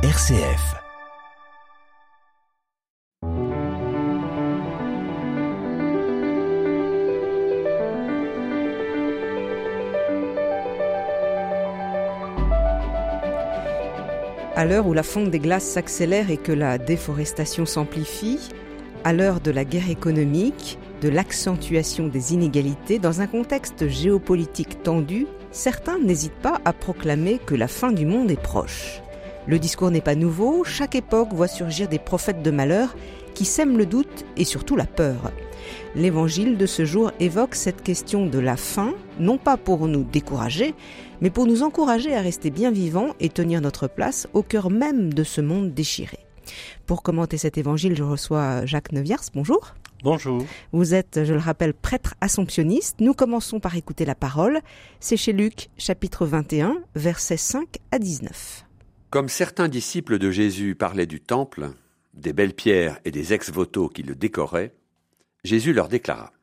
RCF. 0.00 0.76
À 14.54 14.64
l'heure 14.64 14.86
où 14.86 14.92
la 14.92 15.02
fonte 15.02 15.32
des 15.32 15.40
glaces 15.40 15.64
s'accélère 15.64 16.30
et 16.30 16.36
que 16.36 16.52
la 16.52 16.78
déforestation 16.78 17.66
s'amplifie, 17.66 18.38
à 19.02 19.12
l'heure 19.12 19.40
de 19.40 19.50
la 19.50 19.64
guerre 19.64 19.90
économique, 19.90 20.78
de 21.02 21.08
l'accentuation 21.08 22.06
des 22.06 22.34
inégalités, 22.34 23.00
dans 23.00 23.20
un 23.20 23.26
contexte 23.26 23.88
géopolitique 23.88 24.80
tendu, 24.84 25.26
certains 25.50 25.98
n'hésitent 25.98 26.40
pas 26.40 26.60
à 26.64 26.72
proclamer 26.72 27.40
que 27.44 27.56
la 27.56 27.66
fin 27.66 27.90
du 27.90 28.06
monde 28.06 28.30
est 28.30 28.40
proche. 28.40 29.02
Le 29.48 29.58
discours 29.58 29.90
n'est 29.90 30.02
pas 30.02 30.14
nouveau, 30.14 30.62
chaque 30.62 30.94
époque 30.94 31.32
voit 31.32 31.48
surgir 31.48 31.88
des 31.88 31.98
prophètes 31.98 32.42
de 32.42 32.50
malheur 32.50 32.94
qui 33.32 33.46
sèment 33.46 33.78
le 33.78 33.86
doute 33.86 34.26
et 34.36 34.44
surtout 34.44 34.76
la 34.76 34.84
peur. 34.84 35.32
L'évangile 35.94 36.58
de 36.58 36.66
ce 36.66 36.84
jour 36.84 37.12
évoque 37.18 37.54
cette 37.54 37.82
question 37.82 38.26
de 38.26 38.38
la 38.38 38.58
fin, 38.58 38.92
non 39.18 39.38
pas 39.38 39.56
pour 39.56 39.88
nous 39.88 40.04
décourager, 40.04 40.74
mais 41.22 41.30
pour 41.30 41.46
nous 41.46 41.62
encourager 41.62 42.14
à 42.14 42.20
rester 42.20 42.50
bien 42.50 42.70
vivants 42.70 43.14
et 43.20 43.30
tenir 43.30 43.62
notre 43.62 43.88
place 43.88 44.28
au 44.34 44.42
cœur 44.42 44.68
même 44.68 45.14
de 45.14 45.24
ce 45.24 45.40
monde 45.40 45.72
déchiré. 45.72 46.18
Pour 46.84 47.02
commenter 47.02 47.38
cet 47.38 47.56
évangile, 47.56 47.96
je 47.96 48.02
reçois 48.02 48.66
Jacques 48.66 48.92
Neuviers. 48.92 49.16
Bonjour. 49.34 49.74
Bonjour. 50.04 50.44
Vous 50.72 50.94
êtes, 50.94 51.24
je 51.24 51.32
le 51.32 51.40
rappelle, 51.40 51.72
prêtre 51.72 52.14
assomptionniste. 52.20 52.96
Nous 53.00 53.14
commençons 53.14 53.60
par 53.60 53.76
écouter 53.76 54.04
la 54.04 54.14
parole. 54.14 54.60
C'est 55.00 55.16
chez 55.16 55.32
Luc, 55.32 55.70
chapitre 55.78 56.26
21, 56.26 56.76
versets 56.94 57.38
5 57.38 57.78
à 57.92 57.98
19. 57.98 58.67
Comme 59.10 59.30
certains 59.30 59.68
disciples 59.68 60.18
de 60.18 60.30
Jésus 60.30 60.74
parlaient 60.74 61.06
du 61.06 61.22
temple, 61.22 61.70
des 62.12 62.34
belles 62.34 62.54
pierres 62.54 63.00
et 63.06 63.10
des 63.10 63.32
ex-voto 63.32 63.88
qui 63.88 64.02
le 64.02 64.14
décoraient, 64.14 64.74
Jésus 65.44 65.72
leur 65.72 65.88
déclara 65.88 66.34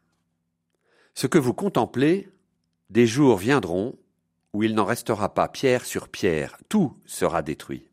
Ce 1.13 1.27
que 1.27 1.37
vous 1.37 1.53
contemplez, 1.53 2.27
des 2.89 3.05
jours 3.05 3.37
viendront 3.37 3.99
où 4.53 4.63
il 4.63 4.73
n'en 4.73 4.85
restera 4.85 5.31
pas 5.35 5.47
pierre 5.47 5.85
sur 5.85 6.09
pierre, 6.09 6.57
tout 6.67 6.97
sera 7.05 7.43
détruit. 7.43 7.87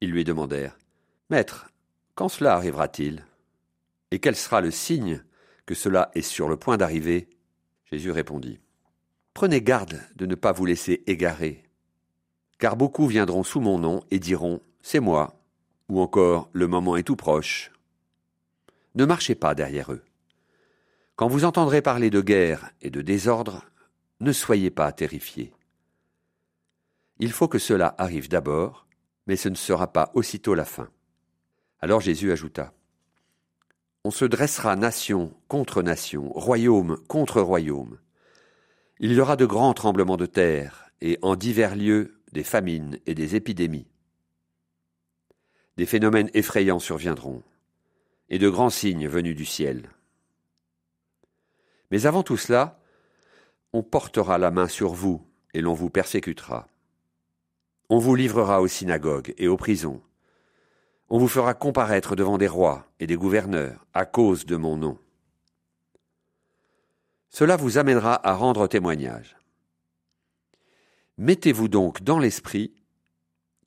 Ils 0.00 0.10
lui 0.10 0.24
demandèrent 0.24 0.78
Maître, 1.28 1.68
quand 2.14 2.30
cela 2.30 2.54
arrivera-t-il? 2.54 3.26
Et 4.12 4.18
quel 4.18 4.36
sera 4.36 4.62
le 4.62 4.70
signe 4.70 5.22
que 5.66 5.74
cela 5.74 6.10
est 6.14 6.22
sur 6.22 6.48
le 6.48 6.56
point 6.56 6.78
d'arriver? 6.78 7.28
Jésus 7.92 8.12
répondit 8.12 8.60
Prenez 9.34 9.60
garde 9.60 10.00
de 10.16 10.24
ne 10.24 10.36
pas 10.36 10.52
vous 10.52 10.64
laisser 10.64 11.02
égarer 11.06 11.63
car 12.58 12.76
beaucoup 12.76 13.06
viendront 13.06 13.42
sous 13.42 13.60
mon 13.60 13.78
nom 13.78 14.02
et 14.10 14.18
diront 14.18 14.60
C'est 14.82 15.00
moi, 15.00 15.34
ou 15.88 16.00
encore 16.00 16.48
Le 16.52 16.66
moment 16.66 16.96
est 16.96 17.02
tout 17.02 17.16
proche. 17.16 17.72
Ne 18.94 19.04
marchez 19.04 19.34
pas 19.34 19.54
derrière 19.54 19.92
eux. 19.92 20.04
Quand 21.16 21.28
vous 21.28 21.44
entendrez 21.44 21.82
parler 21.82 22.10
de 22.10 22.20
guerre 22.20 22.70
et 22.80 22.90
de 22.90 23.00
désordre, 23.00 23.64
ne 24.20 24.32
soyez 24.32 24.70
pas 24.70 24.90
terrifiés. 24.92 25.52
Il 27.18 27.32
faut 27.32 27.48
que 27.48 27.58
cela 27.58 27.94
arrive 27.98 28.28
d'abord, 28.28 28.86
mais 29.26 29.36
ce 29.36 29.48
ne 29.48 29.54
sera 29.54 29.92
pas 29.92 30.10
aussitôt 30.14 30.54
la 30.54 30.64
fin. 30.64 30.88
Alors 31.80 32.00
Jésus 32.00 32.32
ajouta 32.32 32.72
On 34.04 34.10
se 34.10 34.24
dressera 34.24 34.74
nation 34.76 35.32
contre 35.48 35.82
nation, 35.82 36.32
royaume 36.32 36.96
contre 37.08 37.40
royaume. 37.40 37.98
Il 38.98 39.12
y 39.12 39.20
aura 39.20 39.36
de 39.36 39.46
grands 39.46 39.74
tremblements 39.74 40.16
de 40.16 40.26
terre, 40.26 40.90
et 41.00 41.18
en 41.22 41.36
divers 41.36 41.76
lieux 41.76 42.20
des 42.34 42.42
famines 42.42 42.98
et 43.06 43.14
des 43.14 43.36
épidémies. 43.36 43.86
Des 45.76 45.86
phénomènes 45.86 46.30
effrayants 46.34 46.80
surviendront, 46.80 47.42
et 48.28 48.38
de 48.38 48.48
grands 48.48 48.70
signes 48.70 49.06
venus 49.06 49.36
du 49.36 49.44
ciel. 49.44 49.88
Mais 51.92 52.06
avant 52.06 52.24
tout 52.24 52.36
cela, 52.36 52.80
on 53.72 53.84
portera 53.84 54.36
la 54.36 54.50
main 54.50 54.66
sur 54.66 54.94
vous, 54.94 55.24
et 55.54 55.60
l'on 55.60 55.74
vous 55.74 55.90
persécutera. 55.90 56.66
On 57.88 57.98
vous 57.98 58.16
livrera 58.16 58.60
aux 58.60 58.68
synagogues 58.68 59.32
et 59.38 59.46
aux 59.46 59.56
prisons. 59.56 60.02
On 61.10 61.18
vous 61.18 61.28
fera 61.28 61.54
comparaître 61.54 62.16
devant 62.16 62.38
des 62.38 62.48
rois 62.48 62.88
et 62.98 63.06
des 63.06 63.16
gouverneurs 63.16 63.86
à 63.94 64.06
cause 64.06 64.44
de 64.44 64.56
mon 64.56 64.76
nom. 64.76 64.98
Cela 67.30 67.56
vous 67.56 67.78
amènera 67.78 68.26
à 68.26 68.34
rendre 68.34 68.66
témoignage. 68.66 69.36
Mettez-vous 71.18 71.68
donc 71.68 72.02
dans 72.02 72.18
l'esprit 72.18 72.74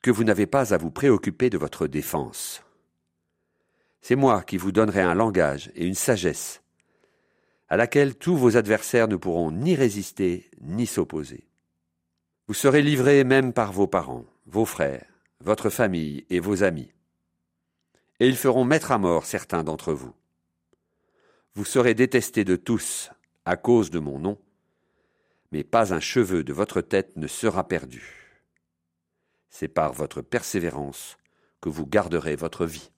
que 0.01 0.11
vous 0.11 0.23
n'avez 0.23 0.47
pas 0.47 0.73
à 0.73 0.77
vous 0.77 0.91
préoccuper 0.91 1.49
de 1.49 1.57
votre 1.57 1.87
défense. 1.87 2.61
C'est 4.01 4.15
moi 4.15 4.43
qui 4.43 4.57
vous 4.57 4.71
donnerai 4.71 5.01
un 5.01 5.15
langage 5.15 5.71
et 5.75 5.85
une 5.85 5.95
sagesse 5.95 6.61
à 7.69 7.77
laquelle 7.77 8.15
tous 8.15 8.35
vos 8.35 8.55
adversaires 8.55 9.07
ne 9.07 9.15
pourront 9.15 9.51
ni 9.51 9.75
résister 9.75 10.49
ni 10.61 10.85
s'opposer. 10.85 11.47
Vous 12.47 12.53
serez 12.53 12.81
livrés 12.81 13.23
même 13.23 13.51
par 13.51 13.73
vos 13.73 13.87
parents, 13.87 14.25
vos 14.45 14.65
frères, 14.65 15.05
votre 15.41 15.69
famille 15.69 16.25
et 16.29 16.39
vos 16.39 16.63
amis. 16.63 16.91
Et 18.19 18.27
ils 18.27 18.37
feront 18.37 18.63
mettre 18.63 18.91
à 18.91 18.97
mort 18.97 19.25
certains 19.25 19.63
d'entre 19.63 19.93
vous. 19.93 20.13
Vous 21.55 21.65
serez 21.65 21.93
détestés 21.93 22.45
de 22.45 22.55
tous 22.55 23.11
à 23.45 23.57
cause 23.57 23.91
de 23.91 23.99
mon 23.99 24.19
nom, 24.19 24.37
mais 25.51 25.63
pas 25.63 25.93
un 25.93 25.99
cheveu 25.99 26.43
de 26.43 26.53
votre 26.53 26.81
tête 26.81 27.15
ne 27.15 27.27
sera 27.27 27.67
perdu. 27.67 28.13
C'est 29.49 29.67
par 29.67 29.93
votre 29.93 30.21
persévérance 30.21 31.17
que 31.61 31.69
vous 31.69 31.85
garderez 31.85 32.35
votre 32.35 32.65
vie. 32.65 32.91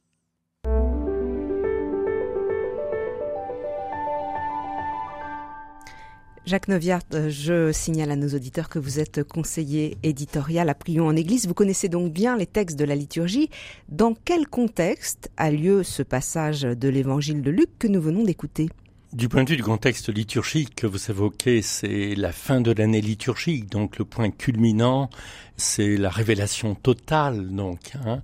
Jacques 6.49 6.67
Noviart, 6.67 7.03
euh, 7.13 7.29
je 7.29 7.71
signale 7.71 8.09
à 8.09 8.15
nos 8.15 8.29
auditeurs 8.29 8.69
que 8.69 8.79
vous 8.79 8.99
êtes 8.99 9.23
conseiller 9.23 9.99
éditorial 10.01 10.67
à 10.69 10.73
Prions 10.73 11.05
en 11.05 11.16
Église. 11.16 11.47
Vous 11.47 11.53
connaissez 11.53 11.89
donc 11.89 12.11
bien 12.11 12.37
les 12.37 12.47
textes 12.47 12.79
de 12.79 12.85
la 12.85 12.95
liturgie. 12.95 13.51
Dans 13.87 14.16
quel 14.16 14.47
contexte 14.47 15.29
a 15.37 15.51
lieu 15.51 15.83
ce 15.83 16.01
passage 16.01 16.61
de 16.61 16.89
l'évangile 16.89 17.43
de 17.43 17.51
Luc 17.51 17.77
que 17.77 17.87
nous 17.87 18.01
venons 18.01 18.23
d'écouter? 18.23 18.69
Du 19.14 19.28
point 19.28 19.44
de 19.44 19.50
vue 19.50 19.58
du 19.58 19.64
contexte 19.64 20.09
liturgique 20.09 20.75
que 20.75 20.88
vous 20.88 21.09
évoquez, 21.09 21.62
c'est 21.62 22.14
la 22.16 22.31
fin 22.31 22.62
de 22.62 22.72
l'année 22.72 23.02
liturgique, 23.02 23.70
donc 23.70 23.97
le 23.97 24.06
point 24.06 24.30
culminant, 24.30 25.09
c'est 25.58 25.97
la 25.97 26.09
révélation 26.09 26.75
totale, 26.75 27.50
donc. 27.50 27.94
Hein. 28.06 28.22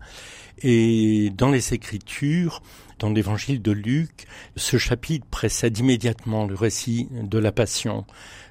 Et 0.62 1.31
dans 1.35 1.50
les 1.50 1.73
Écritures, 1.73 2.62
dans 3.00 3.09
l'évangile 3.09 3.62
de 3.62 3.72
Luc, 3.72 4.28
ce 4.56 4.78
chapitre 4.78 5.25
précède 5.25 5.78
immédiatement 5.79 6.46
le 6.46 6.56
récit 6.56 7.09
de 7.12 7.40
la 7.40 7.52
Passion. 7.52 8.06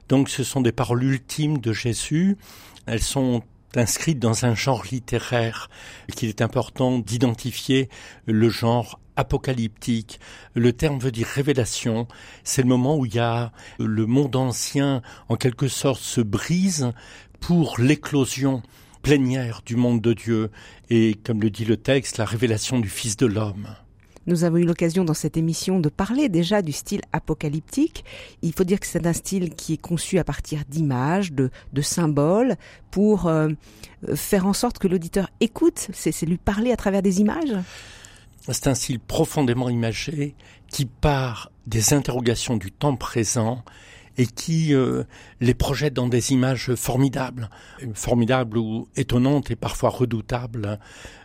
Donc 0.09 0.29
ce 0.29 0.45
sont 0.45 0.61
des 0.61 0.73
paroles 0.73 1.05
ultimes 1.05 1.59
de 1.59 1.73
Jésus. 1.73 2.37
Elles 2.87 3.03
sont 3.03 3.43
inscrites 3.79 4.19
dans 4.19 4.45
un 4.45 4.55
genre 4.55 4.85
littéraire 4.91 5.69
qu'il 6.15 6.29
est 6.29 6.43
important 6.43 6.99
d'identifier 6.99 7.89
le 8.27 8.49
genre 8.49 9.01
apocalyptique. 9.17 10.21
Le 10.55 10.73
terme 10.73 10.99
veut 10.99 11.13
dire 11.13 11.27
révélation. 11.27 12.09
C'est 12.43 12.63
le 12.63 12.69
moment 12.69 12.97
où 12.97 13.07
il 13.07 13.15
y 13.15 13.21
a 13.21 13.53
le 13.79 14.07
monde 14.07 14.37
ancien, 14.37 15.03
en 15.29 15.37
quelque 15.37 15.69
sorte, 15.69 16.01
se 16.01 16.21
brise 16.21 16.93
pour 17.41 17.77
l'éclosion 17.79 18.63
plénière 19.03 19.61
du 19.67 19.77
monde 19.77 20.01
de 20.01 20.15
Dieu 20.15 20.51
et, 20.89 21.15
comme 21.15 21.43
le 21.43 21.51
dit 21.51 21.65
le 21.65 21.77
texte, 21.77 22.19
la 22.19 22.25
révélation 22.25 22.81
du 22.81 22.89
Fils 22.89 23.17
de 23.17 23.27
l'homme. 23.27 23.69
Nous 24.27 24.45
avons 24.45 24.57
eu 24.57 24.65
l'occasion 24.65 25.05
dans 25.05 25.15
cette 25.15 25.37
émission 25.37 25.81
de 25.81 25.89
parler 25.89 26.29
déjà 26.29 26.63
du 26.63 26.73
style 26.73 27.03
apocalyptique. 27.13 28.05
Il 28.43 28.53
faut 28.53 28.65
dire 28.65 28.81
que 28.81 28.87
c'est 28.87 29.07
un 29.07 29.13
style 29.13 29.55
qui 29.55 29.75
est 29.75 29.81
conçu 29.81 30.19
à 30.19 30.25
partir 30.25 30.63
d'images, 30.69 31.33
de, 31.33 31.51
symboles, 31.83 32.57
pour 32.91 33.27
euh, 33.27 33.49
faire 34.15 34.47
en 34.47 34.53
sorte 34.53 34.79
que 34.79 34.89
l'auditeur 34.89 35.29
écoute, 35.41 35.89
c'est 35.93 36.15
lui 36.23 36.39
parler 36.39 36.73
à 36.73 36.77
travers 36.77 37.03
des 37.03 37.21
images? 37.21 37.55
C'est 38.51 38.67
un 38.67 38.75
style 38.75 39.01
profondément 39.01 39.71
imagé 39.71 40.35
qui 40.69 40.85
part 40.85 41.51
des 41.67 41.95
interrogations 41.95 42.57
du 42.57 42.71
temps 42.71 42.97
présent 42.97 43.65
et 44.19 44.27
qui 44.27 44.75
euh, 44.75 45.05
les 45.41 45.55
projette 45.55 45.95
dans 45.95 46.09
des 46.09 46.33
images 46.33 46.75
formidables, 46.75 47.51
formidables 47.95 48.59
ou 48.59 48.89
étonnantes 48.97 49.51
et 49.51 49.57
parfois 49.57 49.91
redoutables, 49.91 50.79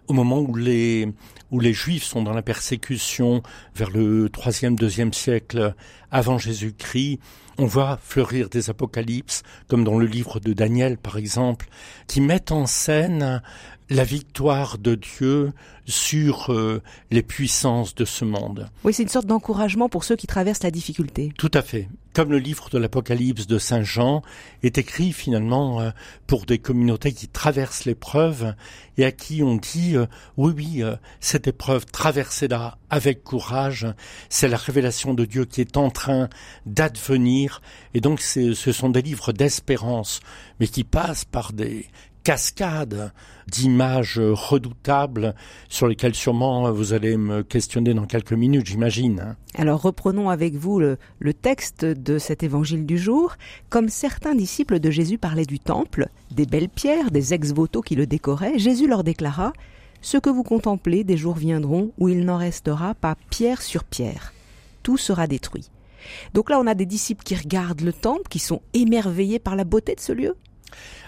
au 0.08 0.14
moment 0.14 0.40
où 0.40 0.56
les 0.56 1.08
où 1.52 1.60
les 1.60 1.74
Juifs 1.74 2.04
sont 2.04 2.22
dans 2.22 2.34
la 2.34 2.42
persécution 2.42 3.42
vers 3.76 3.90
le 3.90 4.30
troisième 4.30 4.76
deuxième 4.76 5.14
siècle 5.14 5.74
avant 6.12 6.38
Jésus-Christ, 6.38 7.20
on 7.58 7.66
voit 7.66 8.00
fleurir 8.02 8.50
des 8.50 8.70
apocalypses, 8.70 9.44
comme 9.68 9.84
dans 9.84 9.98
le 9.98 10.06
livre 10.06 10.40
de 10.40 10.54
Daniel 10.54 10.98
par 10.98 11.18
exemple, 11.18 11.68
qui 12.08 12.22
mettent 12.22 12.52
en 12.52 12.66
scène 12.66 13.42
la 13.90 14.04
victoire 14.04 14.78
de 14.78 14.96
Dieu 14.96 15.52
sur 15.86 16.54
euh, 16.54 16.82
les 17.10 17.24
puissances 17.24 17.96
de 17.96 18.06
ce 18.06 18.24
monde. 18.24 18.70
Oui, 18.84 18.94
c'est 18.94 19.04
une 19.04 19.10
sorte 19.10 19.26
d'encouragement 19.26 19.90
pour 19.90 20.04
ceux 20.04 20.16
qui 20.16 20.28
traversent 20.28 20.64
la 20.64 20.72
difficulté. 20.72 21.34
Tout 21.38 21.52
à 21.54 21.62
fait. 21.62 21.90
Comme 22.20 22.34
le 22.34 22.38
livre 22.38 22.70
de 22.70 22.78
l'Apocalypse 22.78 23.48
de 23.48 23.58
Saint 23.58 23.82
Jean 23.82 24.24
est 24.62 24.78
écrit 24.78 25.14
finalement 25.14 25.80
euh, 25.80 25.92
pour 26.28 26.46
des 26.46 26.60
communautés 26.60 27.14
qui 27.14 27.30
traversent 27.30 27.86
l'épreuve 27.86 28.56
et 28.98 29.06
à 29.06 29.14
qui 29.14 29.42
on 29.42 29.56
dit 29.56 29.96
euh, 29.96 30.06
oui, 30.36 30.52
oui, 30.54 30.84
euh, 30.84 30.98
cette 31.22 31.48
épreuve, 31.48 31.86
traversez-la 31.86 32.78
avec 32.90 33.24
courage. 33.24 33.88
C'est 34.28 34.50
la 34.50 34.58
révélation 34.58 35.14
de 35.14 35.24
Dieu 35.24 35.46
qui 35.46 35.62
est 35.62 35.78
en 35.78 35.92
train 35.92 36.28
d'advenir. 36.66 37.62
Et 37.94 38.02
donc, 38.02 38.20
ce 38.20 38.54
sont 38.54 38.90
des 38.90 39.02
livres 39.02 39.32
d'espérance, 39.32 40.20
mais 40.60 40.68
qui 40.68 40.84
passent 40.84 41.24
par 41.24 41.54
des 41.54 41.88
cascade 42.30 43.12
d'images 43.48 44.20
redoutables 44.20 45.34
sur 45.68 45.88
lesquelles 45.88 46.14
sûrement 46.14 46.72
vous 46.72 46.94
allez 46.94 47.18
me 47.18 47.42
questionner 47.42 47.96
dans 47.96 48.06
quelques 48.06 48.34
minutes, 48.34 48.68
j'imagine. 48.68 49.36
Alors 49.56 49.82
reprenons 49.82 50.30
avec 50.30 50.54
vous 50.54 50.80
le, 50.80 51.00
le, 51.18 51.34
texte 51.34 51.86
de 51.86 52.20
cet 52.20 52.44
évangile 52.44 52.86
du 52.86 53.00
jour. 53.00 53.36
Comme 53.70 53.90
certains 53.90 54.36
disciples 54.36 54.80
de 54.80 54.92
Jésus 54.92 55.18
parlaient 55.18 55.48
du 55.48 55.58
temple, 55.58 56.10
des 56.30 56.46
belles 56.46 56.70
pierres, 56.70 57.10
des 57.10 57.34
ex-voto 57.34 57.82
qui 57.82 57.96
le 57.96 58.06
décoraient, 58.06 58.60
Jésus 58.60 58.88
leur 58.88 59.04
déclara 59.04 59.52
Ce 60.02 60.20
que 60.20 60.30
vous 60.30 60.44
contemplez, 60.44 61.04
des 61.04 61.18
jours 61.18 61.36
viendront 61.36 61.94
où 61.98 62.10
il 62.10 62.26
n'en 62.26 62.38
restera 62.38 62.94
pas 62.94 63.16
pierre 63.32 63.64
sur 63.64 63.84
pierre. 63.84 64.34
Tout 64.84 64.98
sera 64.98 65.26
détruit. 65.26 65.72
Donc 66.36 66.52
là, 66.52 66.60
on 66.60 66.68
a 66.68 66.76
des 66.76 66.86
disciples 66.86 67.24
qui 67.24 67.34
regardent 67.36 67.82
le 67.82 67.92
temple, 67.92 68.30
qui 68.30 68.38
sont 68.38 68.62
émerveillés 68.76 69.40
par 69.40 69.56
la 69.56 69.64
beauté 69.64 69.96
de 69.96 70.00
ce 70.00 70.14
lieu. 70.14 70.36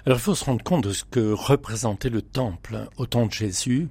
Alors 0.06 0.18
il 0.18 0.22
faut 0.22 0.36
se 0.36 0.46
rendre 0.46 0.64
compte 0.64 0.84
de 0.84 0.94
ce 0.94 1.04
que 1.04 1.32
représentait 1.32 2.10
le 2.10 2.22
temple 2.22 2.88
au 2.98 3.06
temps 3.06 3.26
de 3.26 3.32
Jésus. 3.32 3.90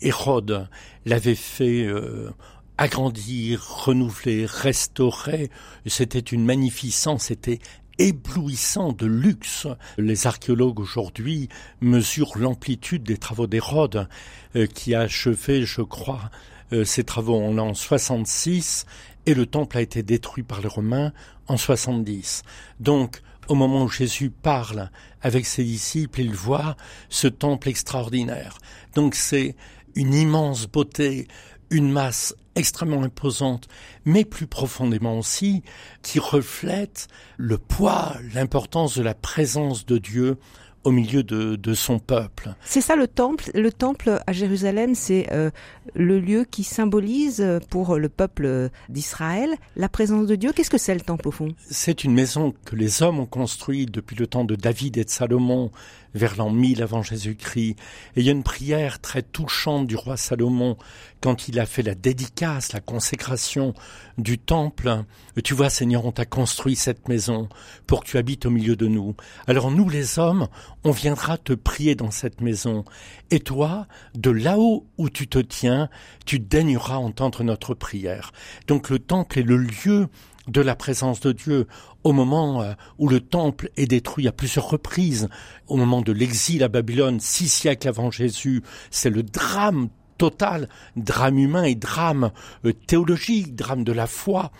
Hérode 0.00 0.68
l'avait 1.06 1.34
fait 1.34 1.84
euh, 1.84 2.30
agrandir, 2.76 3.66
renouveler, 3.66 4.46
restaurer. 4.46 5.50
C'était 5.86 6.18
une 6.18 6.44
magnificence, 6.44 7.24
c'était 7.24 7.58
éblouissant 7.98 8.92
de 8.92 9.06
luxe. 9.06 9.66
Les 9.98 10.26
archéologues 10.26 10.80
aujourd'hui 10.80 11.48
mesurent 11.80 12.38
l'amplitude 12.38 13.02
des 13.02 13.18
travaux 13.18 13.46
d'Hérode, 13.46 14.08
euh, 14.56 14.66
qui 14.66 14.94
a 14.94 15.00
achevé, 15.00 15.64
je 15.64 15.82
crois, 15.82 16.30
euh, 16.72 16.84
ses 16.84 17.04
travaux 17.04 17.36
en 17.36 17.52
l'an 17.52 17.74
66, 17.74 18.86
et 19.26 19.34
le 19.34 19.46
temple 19.46 19.78
a 19.78 19.80
été 19.80 20.02
détruit 20.02 20.44
par 20.44 20.60
les 20.60 20.68
Romains 20.68 21.12
en 21.48 21.56
70. 21.56 22.42
Donc, 22.78 23.20
au 23.48 23.54
moment 23.54 23.84
où 23.84 23.88
Jésus 23.88 24.30
parle 24.30 24.90
avec 25.22 25.46
ses 25.46 25.64
disciples, 25.64 26.20
il 26.20 26.34
voit 26.34 26.76
ce 27.08 27.28
temple 27.28 27.68
extraordinaire. 27.68 28.58
Donc 28.94 29.14
c'est 29.14 29.56
une 29.94 30.14
immense 30.14 30.66
beauté, 30.66 31.26
une 31.70 31.90
masse 31.90 32.34
extrêmement 32.54 33.02
imposante, 33.02 33.68
mais 34.04 34.24
plus 34.24 34.46
profondément 34.46 35.18
aussi, 35.18 35.62
qui 36.02 36.18
reflète 36.18 37.08
le 37.36 37.58
poids, 37.58 38.16
l'importance 38.34 38.96
de 38.96 39.02
la 39.02 39.14
présence 39.14 39.86
de 39.86 39.98
Dieu 39.98 40.38
au 40.88 40.90
milieu 40.90 41.22
de, 41.22 41.74
son 41.74 41.98
peuple. 41.98 42.54
C'est 42.64 42.80
ça 42.80 42.96
le 42.96 43.06
temple. 43.06 43.50
Le 43.54 43.70
temple 43.70 44.20
à 44.26 44.32
Jérusalem, 44.32 44.94
c'est 44.94 45.26
euh, 45.32 45.50
le 45.94 46.18
lieu 46.18 46.44
qui 46.50 46.64
symbolise 46.64 47.46
pour 47.70 47.96
le 47.96 48.08
peuple 48.08 48.70
d'Israël 48.88 49.54
la 49.76 49.88
présence 49.88 50.26
de 50.26 50.34
Dieu. 50.34 50.52
Qu'est-ce 50.52 50.70
que 50.70 50.78
c'est 50.78 50.94
le 50.94 51.02
temple 51.02 51.28
au 51.28 51.30
fond? 51.30 51.48
C'est 51.70 52.04
une 52.04 52.14
maison 52.14 52.54
que 52.64 52.74
les 52.74 53.02
hommes 53.02 53.20
ont 53.20 53.26
construite 53.26 53.90
depuis 53.90 54.16
le 54.16 54.26
temps 54.26 54.44
de 54.44 54.56
David 54.56 54.96
et 54.96 55.04
de 55.04 55.10
Salomon, 55.10 55.70
vers 56.14 56.36
l'an 56.36 56.50
1000 56.50 56.82
avant 56.82 57.02
Jésus-Christ. 57.02 57.76
Et 58.16 58.20
il 58.20 58.22
y 58.22 58.28
a 58.28 58.32
une 58.32 58.42
prière 58.42 59.00
très 59.00 59.22
touchante 59.22 59.86
du 59.86 59.96
roi 59.96 60.16
Salomon 60.16 60.76
quand 61.20 61.48
il 61.48 61.58
a 61.58 61.66
fait 61.66 61.82
la 61.82 61.94
dédicace, 61.94 62.72
la 62.72 62.80
consécration 62.80 63.74
du 64.18 64.38
temple. 64.38 65.04
Tu 65.42 65.54
vois, 65.54 65.70
Seigneur, 65.70 66.04
on 66.04 66.12
t'a 66.12 66.24
construit 66.24 66.76
cette 66.76 67.08
maison 67.08 67.48
pour 67.86 68.02
que 68.02 68.10
tu 68.10 68.18
habites 68.18 68.46
au 68.46 68.50
milieu 68.50 68.76
de 68.76 68.86
nous. 68.86 69.14
Alors 69.46 69.70
nous, 69.70 69.88
les 69.88 70.18
hommes, 70.18 70.48
on 70.84 70.90
viendra 70.90 71.38
te 71.38 71.52
prier 71.52 71.94
dans 71.94 72.10
cette 72.10 72.40
maison. 72.40 72.84
Et 73.30 73.40
toi, 73.40 73.86
de 74.14 74.30
là-haut 74.30 74.86
où 74.96 75.10
tu 75.10 75.26
te 75.28 75.38
tiens, 75.38 75.88
tu 76.24 76.38
daigneras 76.38 76.96
entendre 76.96 77.42
notre 77.42 77.74
prière. 77.74 78.32
Donc 78.66 78.90
le 78.90 78.98
temple 78.98 79.40
est 79.40 79.42
le 79.42 79.56
lieu 79.56 80.08
de 80.48 80.60
la 80.60 80.74
présence 80.74 81.20
de 81.20 81.32
Dieu 81.32 81.66
au 82.04 82.12
moment 82.12 82.62
euh, 82.62 82.72
où 82.98 83.08
le 83.08 83.20
temple 83.20 83.70
est 83.76 83.86
détruit 83.86 84.26
à 84.28 84.32
plusieurs 84.32 84.68
reprises, 84.68 85.28
au 85.66 85.76
moment 85.76 86.00
de 86.00 86.12
l'exil 86.12 86.62
à 86.62 86.68
Babylone, 86.68 87.20
six 87.20 87.48
siècles 87.48 87.88
avant 87.88 88.10
Jésus, 88.10 88.62
c'est 88.90 89.10
le 89.10 89.22
drame 89.22 89.88
total, 90.16 90.68
drame 90.96 91.38
humain 91.38 91.64
et 91.64 91.74
drame 91.74 92.30
euh, 92.64 92.72
théologique, 92.72 93.54
drame 93.54 93.84
de 93.84 93.92
la 93.92 94.06
foi. 94.06 94.50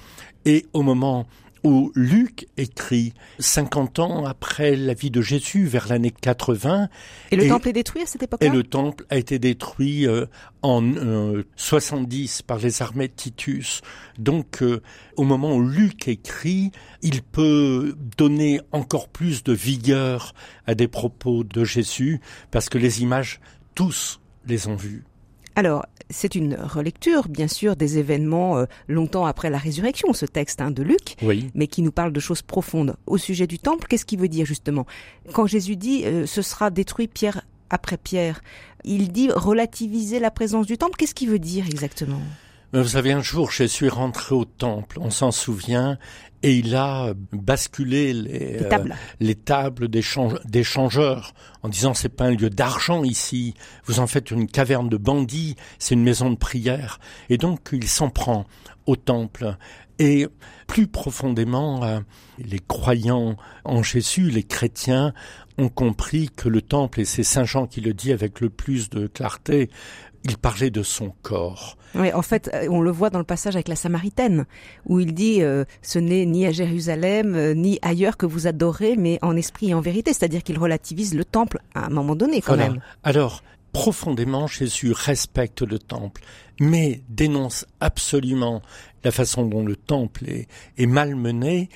Et 0.44 0.66
au 0.72 0.82
moment 0.82 1.26
où 1.68 1.92
Luc 1.94 2.48
écrit 2.56 3.12
50 3.38 3.98
ans 3.98 4.24
après 4.24 4.74
la 4.74 4.94
vie 4.94 5.10
de 5.10 5.20
Jésus, 5.20 5.66
vers 5.66 5.88
l'année 5.88 6.10
80. 6.10 6.88
Et 7.30 7.36
le 7.36 7.48
temple 7.48 7.68
est 7.68 7.72
détruit 7.74 8.02
à 8.02 8.06
cette 8.06 8.22
époque-là 8.22 8.48
Et 8.48 8.50
le 8.50 8.62
temple 8.62 9.04
a 9.10 9.18
été 9.18 9.38
détruit 9.38 10.06
euh, 10.06 10.26
en 10.62 10.82
70 11.56 12.40
euh, 12.40 12.46
par 12.46 12.58
les 12.58 12.80
armées 12.80 13.08
de 13.08 13.12
Titus. 13.12 13.82
Donc, 14.18 14.62
euh, 14.62 14.80
au 15.16 15.24
moment 15.24 15.54
où 15.54 15.62
Luc 15.62 16.08
écrit, 16.08 16.72
il 17.02 17.22
peut 17.22 17.94
donner 18.16 18.60
encore 18.72 19.08
plus 19.08 19.44
de 19.44 19.52
vigueur 19.52 20.34
à 20.66 20.74
des 20.74 20.88
propos 20.88 21.44
de 21.44 21.64
Jésus, 21.64 22.20
parce 22.50 22.68
que 22.68 22.78
les 22.78 23.02
images, 23.02 23.40
tous 23.74 24.20
les 24.46 24.66
ont 24.66 24.76
vues. 24.76 25.04
Alors, 25.58 25.86
c'est 26.08 26.36
une 26.36 26.54
relecture, 26.54 27.28
bien 27.28 27.48
sûr, 27.48 27.74
des 27.74 27.98
événements 27.98 28.58
euh, 28.58 28.66
longtemps 28.86 29.26
après 29.26 29.50
la 29.50 29.58
résurrection, 29.58 30.12
ce 30.12 30.24
texte 30.24 30.60
hein, 30.60 30.70
de 30.70 30.84
Luc, 30.84 31.16
mais 31.52 31.66
qui 31.66 31.82
nous 31.82 31.90
parle 31.90 32.12
de 32.12 32.20
choses 32.20 32.42
profondes. 32.42 32.94
Au 33.08 33.18
sujet 33.18 33.48
du 33.48 33.58
temple, 33.58 33.88
qu'est-ce 33.88 34.04
qu'il 34.04 34.20
veut 34.20 34.28
dire 34.28 34.46
justement? 34.46 34.86
Quand 35.32 35.48
Jésus 35.48 35.74
dit 35.74 36.04
euh, 36.04 36.26
ce 36.26 36.42
sera 36.42 36.70
détruit 36.70 37.08
pierre 37.08 37.42
après 37.70 37.96
pierre, 37.96 38.40
il 38.84 39.10
dit 39.10 39.32
relativiser 39.32 40.20
la 40.20 40.30
présence 40.30 40.64
du 40.64 40.78
temple. 40.78 40.94
Qu'est-ce 40.96 41.12
qu'il 41.16 41.28
veut 41.28 41.40
dire 41.40 41.66
exactement? 41.66 42.20
Vous 42.72 42.88
savez, 42.88 43.12
un 43.12 43.22
jour, 43.22 43.50
je 43.50 43.64
suis 43.64 43.88
rentré 43.88 44.34
au 44.34 44.44
temple, 44.44 44.98
on 45.00 45.10
s'en 45.10 45.30
souvient, 45.30 45.98
et 46.42 46.56
il 46.56 46.76
a 46.76 47.14
basculé 47.32 48.12
les, 48.12 48.58
les 48.58 48.68
tables, 48.68 48.96
les 49.20 49.34
tables 49.34 49.88
des, 49.88 50.02
des, 50.44 50.64
changeurs 50.64 51.34
en 51.62 51.68
disant 51.68 51.94
c'est 51.94 52.08
pas 52.08 52.26
un 52.26 52.30
lieu 52.30 52.50
d'argent 52.50 53.02
ici, 53.02 53.54
vous 53.84 53.98
en 53.98 54.06
faites 54.06 54.30
une 54.30 54.46
caverne 54.46 54.88
de 54.88 54.96
bandits, 54.96 55.56
c'est 55.78 55.94
une 55.94 56.04
maison 56.04 56.30
de 56.30 56.36
prière. 56.36 57.00
Et 57.28 57.38
donc 57.38 57.70
il 57.72 57.88
s'en 57.88 58.10
prend 58.10 58.46
au 58.86 58.96
temple. 58.96 59.56
Et 59.98 60.28
plus 60.68 60.86
profondément, 60.86 61.82
euh, 61.82 61.98
les 62.38 62.60
croyants 62.60 63.36
en 63.64 63.82
Jésus, 63.82 64.30
les 64.30 64.44
chrétiens, 64.44 65.12
ont 65.58 65.68
compris 65.68 66.30
que 66.30 66.48
le 66.48 66.62
temple, 66.62 67.00
et 67.00 67.04
c'est 67.04 67.24
Saint 67.24 67.44
Jean 67.44 67.66
qui 67.66 67.80
le 67.80 67.92
dit 67.92 68.12
avec 68.12 68.40
le 68.40 68.48
plus 68.48 68.90
de 68.90 69.08
clarté, 69.08 69.70
il 70.24 70.36
parlait 70.36 70.70
de 70.70 70.82
son 70.82 71.12
corps. 71.22 71.76
Oui, 71.94 72.12
en 72.12 72.22
fait, 72.22 72.50
euh, 72.52 72.68
on 72.70 72.80
le 72.80 72.90
voit 72.90 73.10
dans 73.10 73.18
le 73.18 73.24
passage 73.24 73.54
avec 73.54 73.68
la 73.68 73.76
Samaritaine, 73.76 74.46
où 74.86 75.00
il 75.00 75.14
dit 75.14 75.42
euh, 75.42 75.64
ce 75.82 75.98
n'est 75.98 76.26
ni 76.26 76.46
à 76.46 76.52
Jérusalem 76.52 77.34
euh, 77.34 77.54
ni 77.54 77.78
ailleurs 77.82 78.16
que 78.16 78.26
vous 78.26 78.46
adorez, 78.46 78.96
mais 78.96 79.18
en 79.22 79.36
esprit 79.36 79.70
et 79.70 79.74
en 79.74 79.80
vérité, 79.80 80.12
c'est-à-dire 80.12 80.42
qu'il 80.42 80.58
relativise 80.58 81.14
le 81.14 81.24
temple 81.24 81.60
à 81.74 81.86
un 81.86 81.90
moment 81.90 82.14
donné, 82.14 82.40
quand 82.40 82.56
même. 82.56 82.80
Alors, 83.04 83.42
profondément, 83.72 84.46
Jésus 84.46 84.92
respecte 84.92 85.62
le 85.62 85.78
temple, 85.78 86.22
mais 86.60 87.02
dénonce 87.08 87.66
absolument 87.80 88.62
la 89.04 89.10
façon 89.10 89.46
dont 89.46 89.64
le 89.64 89.76
temple 89.76 90.28
est, 90.28 90.48
est 90.76 90.86
malmené 90.86 91.68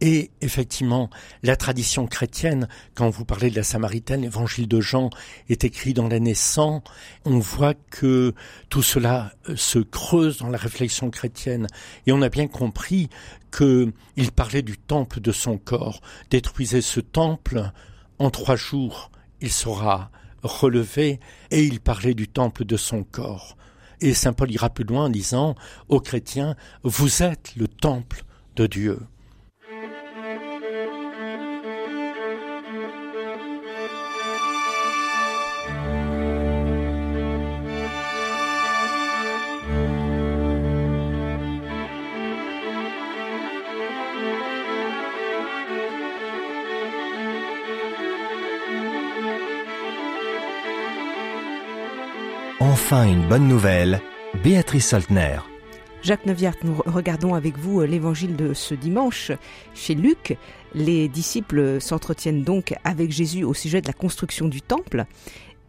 et 0.00 0.30
effectivement, 0.40 1.10
la 1.42 1.56
tradition 1.56 2.06
chrétienne, 2.06 2.68
quand 2.94 3.10
vous 3.10 3.26
parlez 3.26 3.50
de 3.50 3.56
la 3.56 3.62
Samaritaine, 3.62 4.22
l'évangile 4.22 4.66
de 4.66 4.80
Jean 4.80 5.10
est 5.50 5.64
écrit 5.64 5.92
dans 5.92 6.08
l'année 6.08 6.34
100, 6.34 6.82
on 7.26 7.38
voit 7.38 7.74
que 7.74 8.34
tout 8.70 8.82
cela 8.82 9.32
euh, 9.48 9.56
se 9.56 9.78
creuse 9.78 10.38
dans 10.38 10.48
la 10.48 10.56
réflexion 10.56 11.10
chrétienne. 11.10 11.66
Et 12.06 12.12
on 12.12 12.22
a 12.22 12.30
bien 12.30 12.48
compris 12.48 13.10
qu'il 13.54 13.92
parlait 14.34 14.62
du 14.62 14.78
temple 14.78 15.20
de 15.20 15.32
son 15.32 15.58
corps. 15.58 16.00
Détruisez 16.30 16.80
ce 16.80 17.00
temple, 17.00 17.70
en 18.18 18.30
trois 18.30 18.56
jours, 18.56 19.10
il 19.42 19.52
sera 19.52 20.10
relevé, 20.42 21.20
et 21.50 21.64
il 21.64 21.80
parlait 21.80 22.14
du 22.14 22.28
temple 22.28 22.64
de 22.64 22.76
son 22.76 23.02
corps. 23.04 23.56
Et 24.00 24.14
Saint 24.14 24.32
Paul 24.32 24.50
ira 24.50 24.70
plus 24.70 24.84
loin 24.84 25.06
en 25.06 25.10
disant 25.10 25.54
aux 25.88 26.00
chrétiens, 26.00 26.56
vous 26.82 27.22
êtes 27.22 27.54
le 27.56 27.68
temple 27.68 28.24
de 28.56 28.66
Dieu. 28.66 28.98
Enfin 52.82 53.06
une 53.06 53.28
bonne 53.28 53.46
nouvelle, 53.46 54.00
Béatrice 54.42 54.86
Saltner. 54.86 55.38
Jacques 56.02 56.26
Neuviart, 56.26 56.56
nous 56.64 56.74
regardons 56.86 57.34
avec 57.34 57.56
vous 57.56 57.80
euh, 57.82 57.86
l'évangile 57.86 58.34
de 58.34 58.52
ce 58.52 58.74
dimanche 58.74 59.30
chez 59.74 59.94
Luc. 59.94 60.36
Les 60.74 61.06
disciples 61.06 61.80
s'entretiennent 61.80 62.42
donc 62.42 62.74
avec 62.82 63.12
Jésus 63.12 63.44
au 63.44 63.54
sujet 63.54 63.80
de 63.80 63.86
la 63.86 63.92
construction 63.92 64.48
du 64.48 64.60
temple 64.60 65.04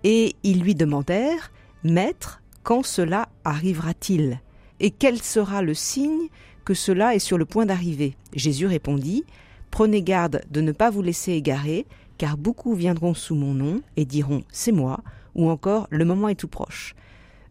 et 0.04 0.36
ils 0.44 0.62
lui 0.62 0.74
demandèrent 0.74 1.52
Maître, 1.84 2.42
quand 2.64 2.84
cela 2.84 3.28
arrivera-t-il? 3.44 4.40
Et 4.80 4.90
quel 4.90 5.22
sera 5.22 5.62
le 5.62 5.76
signe 5.76 6.30
que 6.66 6.74
cela 6.74 7.14
est 7.14 7.20
sur 7.20 7.38
le 7.38 7.46
point 7.46 7.68
d'arriver? 7.68 8.16
Jésus 8.34 8.66
répondit, 8.68 9.26
Prenez 9.70 10.02
garde 10.02 10.42
de 10.50 10.62
ne 10.62 10.72
pas 10.72 10.90
vous 10.90 11.02
laisser 11.04 11.34
égarer, 11.34 11.86
car 12.18 12.38
beaucoup 12.38 12.74
viendront 12.74 13.14
sous 13.14 13.36
mon 13.36 13.54
nom 13.54 13.82
et 13.96 14.06
diront 14.06 14.44
C'est 14.52 14.72
moi, 14.72 15.02
ou 15.36 15.50
encore 15.50 15.88
Le 15.90 16.06
moment 16.06 16.30
est 16.30 16.36
tout 16.36 16.48
proche. 16.48 16.96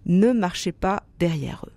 Ne 0.07 0.33
marchez 0.33 0.73
pas 0.73 1.03
derrière 1.19 1.65
eux. 1.67 1.73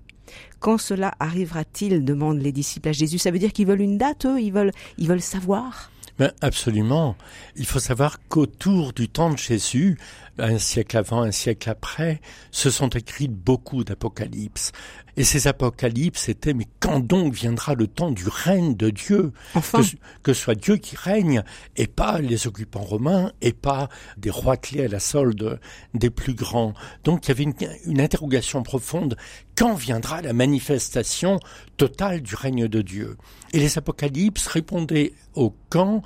Quand 0.59 0.77
cela 0.77 1.13
arrivera-t-il 1.19 2.05
demandent 2.05 2.41
les 2.41 2.51
disciples 2.51 2.89
à 2.89 2.93
Jésus. 2.93 3.17
Ça 3.17 3.31
veut 3.31 3.39
dire 3.39 3.51
qu'ils 3.51 3.67
veulent 3.67 3.81
une 3.81 3.97
date, 3.97 4.25
eux? 4.25 4.39
Ils 4.39 4.53
veulent, 4.53 4.71
ils 4.97 5.07
veulent 5.07 5.21
savoir? 5.21 5.91
Ben 6.19 6.31
absolument. 6.41 7.15
Il 7.55 7.65
faut 7.65 7.79
savoir 7.79 8.19
qu'autour 8.29 8.93
du 8.93 9.09
temps 9.09 9.31
de 9.31 9.37
Jésus, 9.37 9.97
un 10.37 10.57
siècle 10.57 10.97
avant, 10.97 11.21
un 11.21 11.31
siècle 11.31 11.69
après, 11.69 12.21
se 12.51 12.69
sont 12.69 12.89
écrits 12.89 13.27
beaucoup 13.27 13.83
d'apocalypses. 13.83 14.71
Et 15.15 15.23
ces 15.23 15.47
apocalypses 15.47 16.27
étaient, 16.27 16.55
mais 16.55 16.67
quand 16.79 16.99
donc 16.99 17.33
viendra 17.33 17.75
le 17.75 17.85
temps 17.85 18.09
du 18.09 18.27
règne 18.27 18.75
de 18.75 18.89
Dieu? 18.89 19.31
Enfin. 19.53 19.81
que, 19.83 19.87
que 20.23 20.33
soit 20.33 20.55
Dieu 20.55 20.77
qui 20.77 20.95
règne, 20.95 21.43
et 21.75 21.85
pas 21.85 22.19
les 22.19 22.47
occupants 22.47 22.81
romains, 22.81 23.31
et 23.41 23.53
pas 23.53 23.89
des 24.17 24.31
rois 24.31 24.57
clés 24.57 24.85
à 24.85 24.87
la 24.87 24.99
solde 24.99 25.59
des 25.93 26.09
plus 26.09 26.33
grands. 26.33 26.73
Donc 27.03 27.25
il 27.25 27.29
y 27.29 27.31
avait 27.31 27.43
une, 27.43 27.53
une 27.85 28.01
interrogation 28.01 28.63
profonde. 28.63 29.15
Quand 29.55 29.75
viendra 29.75 30.23
la 30.23 30.33
manifestation 30.33 31.39
totale 31.77 32.21
du 32.21 32.33
règne 32.33 32.67
de 32.67 32.81
Dieu? 32.81 33.17
Et 33.51 33.59
les 33.59 33.77
apocalypses 33.77 34.47
répondaient 34.47 35.13
au 35.35 35.55
quand 35.69 36.01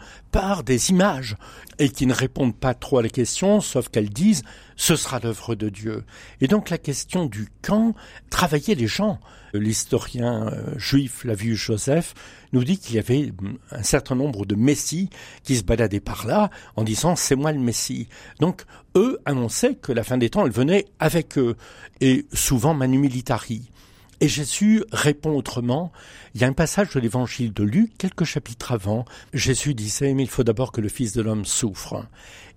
des 0.64 0.92
images, 0.92 1.36
et 1.80 1.90
qui 1.90 2.06
ne 2.06 2.14
répondent 2.14 2.56
pas 2.56 2.74
trop 2.74 3.00
à 3.00 3.02
la 3.02 3.10
question, 3.10 3.60
sauf 3.62 3.90
qu'elles 3.90 4.10
disent 4.10 4.44
ce 4.76 4.96
sera 4.96 5.20
l'œuvre 5.20 5.56
de 5.56 5.70
Dieu. 5.70 6.04
Et 6.42 6.48
donc 6.48 6.70
la 6.70 6.78
question 6.78 7.26
du 7.26 7.48
quand 7.62 7.96
travaillait 8.30 8.76
les 8.76 8.88
gens. 8.88 9.20
L'historien 9.54 10.50
euh, 10.50 10.78
juif 10.78 11.20
Flavius 11.20 11.58
Joseph 11.58 12.14
nous 12.54 12.64
dit 12.64 12.78
qu'il 12.78 12.96
y 12.96 13.00
avait 13.00 13.32
un 13.72 13.82
certain 13.82 14.14
nombre 14.14 14.46
de 14.46 14.56
messies 14.56 15.10
qui 15.44 15.56
se 15.56 15.64
baladaient 15.64 16.00
par 16.00 16.28
là 16.28 16.52
en 16.76 16.84
disant 16.84 17.16
c'est 17.16 17.36
moi 17.36 17.52
le 17.52 17.60
messie. 17.60 18.08
Donc 18.40 18.64
eux 18.96 19.20
annonçaient 19.26 19.76
que 19.76 19.92
la 19.92 20.04
fin 20.04 20.18
des 20.18 20.30
temps 20.30 20.46
elle 20.46 20.52
venait 20.52 20.86
avec 21.00 21.38
eux 21.38 21.56
et 22.02 22.26
souvent 22.34 22.74
manu 22.74 23.00
militari. 23.00 23.72
Et 24.20 24.28
Jésus 24.28 24.84
répond 24.92 25.36
autrement. 25.36 25.92
Il 26.34 26.42
y 26.42 26.44
a 26.44 26.48
un 26.48 26.54
passage 26.54 26.90
de 26.92 27.00
l'évangile 27.00 27.54
de 27.54 27.64
Luc, 27.64 27.98
quelques 27.98 28.24
chapitres 28.24 28.72
avant. 28.72 29.06
Jésus 29.34 29.76
disait, 29.76 30.14
mais 30.14 30.24
il 30.24 30.30
faut 30.30 30.44
d'abord 30.44 30.72
que 30.72 30.82
le 30.82 30.90
Fils 30.90 31.14
de 31.14 31.22
l'homme 31.22 31.46
souffre. 31.46 32.06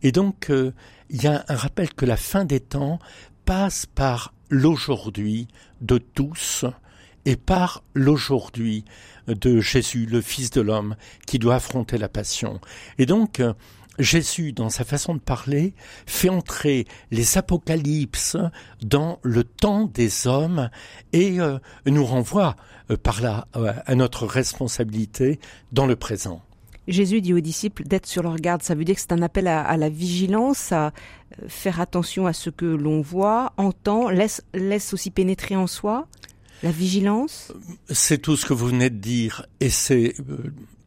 Et 0.02 0.12
donc, 0.12 0.50
euh, 0.50 0.72
il 1.10 1.22
y 1.22 1.26
a 1.26 1.44
un 1.48 1.56
rappel 1.56 1.92
que 1.92 2.06
la 2.06 2.16
fin 2.16 2.44
des 2.44 2.60
temps 2.60 2.98
passe 3.44 3.84
par 3.84 4.32
l'aujourd'hui 4.48 5.48
de 5.80 5.98
tous 5.98 6.64
et 7.26 7.36
par 7.36 7.82
l'aujourd'hui 7.94 8.84
de 9.26 9.60
Jésus, 9.60 10.06
le 10.06 10.22
Fils 10.22 10.50
de 10.50 10.62
l'homme, 10.62 10.96
qui 11.26 11.38
doit 11.38 11.56
affronter 11.56 11.98
la 11.98 12.08
passion. 12.08 12.60
Et 12.98 13.04
donc, 13.04 13.42
Jésus, 14.00 14.52
dans 14.52 14.70
sa 14.70 14.84
façon 14.84 15.14
de 15.14 15.20
parler, 15.20 15.74
fait 16.06 16.28
entrer 16.28 16.86
les 17.10 17.38
apocalypses 17.38 18.36
dans 18.82 19.18
le 19.22 19.44
temps 19.44 19.86
des 19.86 20.26
hommes 20.26 20.70
et 21.12 21.40
euh, 21.40 21.58
nous 21.86 22.04
renvoie 22.04 22.56
euh, 22.90 22.96
par 22.96 23.20
là 23.20 23.46
euh, 23.56 23.72
à 23.84 23.94
notre 23.94 24.26
responsabilité 24.26 25.38
dans 25.72 25.86
le 25.86 25.96
présent. 25.96 26.42
Jésus 26.88 27.20
dit 27.20 27.34
aux 27.34 27.40
disciples 27.40 27.84
d'être 27.84 28.06
sur 28.06 28.22
leur 28.22 28.36
garde. 28.36 28.62
Ça 28.62 28.74
veut 28.74 28.84
dire 28.84 28.96
que 28.96 29.00
c'est 29.00 29.12
un 29.12 29.22
appel 29.22 29.46
à, 29.46 29.62
à, 29.62 29.76
la 29.76 29.88
vigilance, 29.88 30.72
à 30.72 30.92
faire 31.46 31.80
attention 31.80 32.26
à 32.26 32.32
ce 32.32 32.50
que 32.50 32.64
l'on 32.64 33.00
voit, 33.00 33.52
entend, 33.58 34.08
laisse, 34.08 34.42
laisse 34.54 34.92
aussi 34.92 35.10
pénétrer 35.10 35.54
en 35.56 35.66
soi. 35.66 36.08
La 36.62 36.70
vigilance 36.70 37.52
C'est 37.88 38.18
tout 38.18 38.36
ce 38.36 38.44
que 38.44 38.52
vous 38.52 38.66
venez 38.66 38.90
de 38.90 38.96
dire. 38.96 39.46
Et 39.60 39.70
c'est 39.70 40.14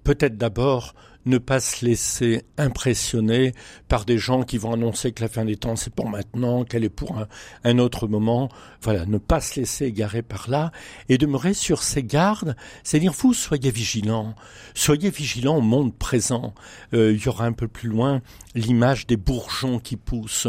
peut-être 0.03 0.37
d'abord 0.37 0.93
ne 1.25 1.37
pas 1.37 1.59
se 1.59 1.85
laisser 1.85 2.43
impressionner 2.57 3.53
par 3.87 4.05
des 4.05 4.17
gens 4.17 4.43
qui 4.43 4.57
vont 4.57 4.73
annoncer 4.73 5.11
que 5.11 5.21
la 5.21 5.29
fin 5.29 5.45
des 5.45 5.55
temps 5.55 5.75
c'est 5.75 5.93
pour 5.93 6.09
maintenant, 6.09 6.63
qu'elle 6.63 6.83
est 6.83 6.89
pour 6.89 7.17
un, 7.63 7.79
autre 7.79 8.07
moment. 8.07 8.49
Voilà, 8.81 9.05
ne 9.05 9.17
pas 9.17 9.41
se 9.41 9.59
laisser 9.59 9.85
égarer 9.85 10.21
par 10.21 10.49
là 10.49 10.71
et 11.09 11.17
demeurer 11.17 11.53
sur 11.53 11.83
ses 11.83 12.03
gardes, 12.03 12.55
c'est-à-dire 12.83 13.13
vous 13.13 13.33
soyez 13.33 13.71
vigilants, 13.71 14.35
soyez 14.73 15.09
vigilants 15.09 15.57
au 15.57 15.61
monde 15.61 15.95
présent. 15.97 16.53
Euh, 16.93 17.13
il 17.13 17.23
y 17.23 17.27
aura 17.27 17.45
un 17.45 17.53
peu 17.53 17.67
plus 17.67 17.89
loin 17.89 18.21
l'image 18.55 19.07
des 19.07 19.17
bourgeons 19.17 19.79
qui 19.79 19.95
poussent. 19.95 20.47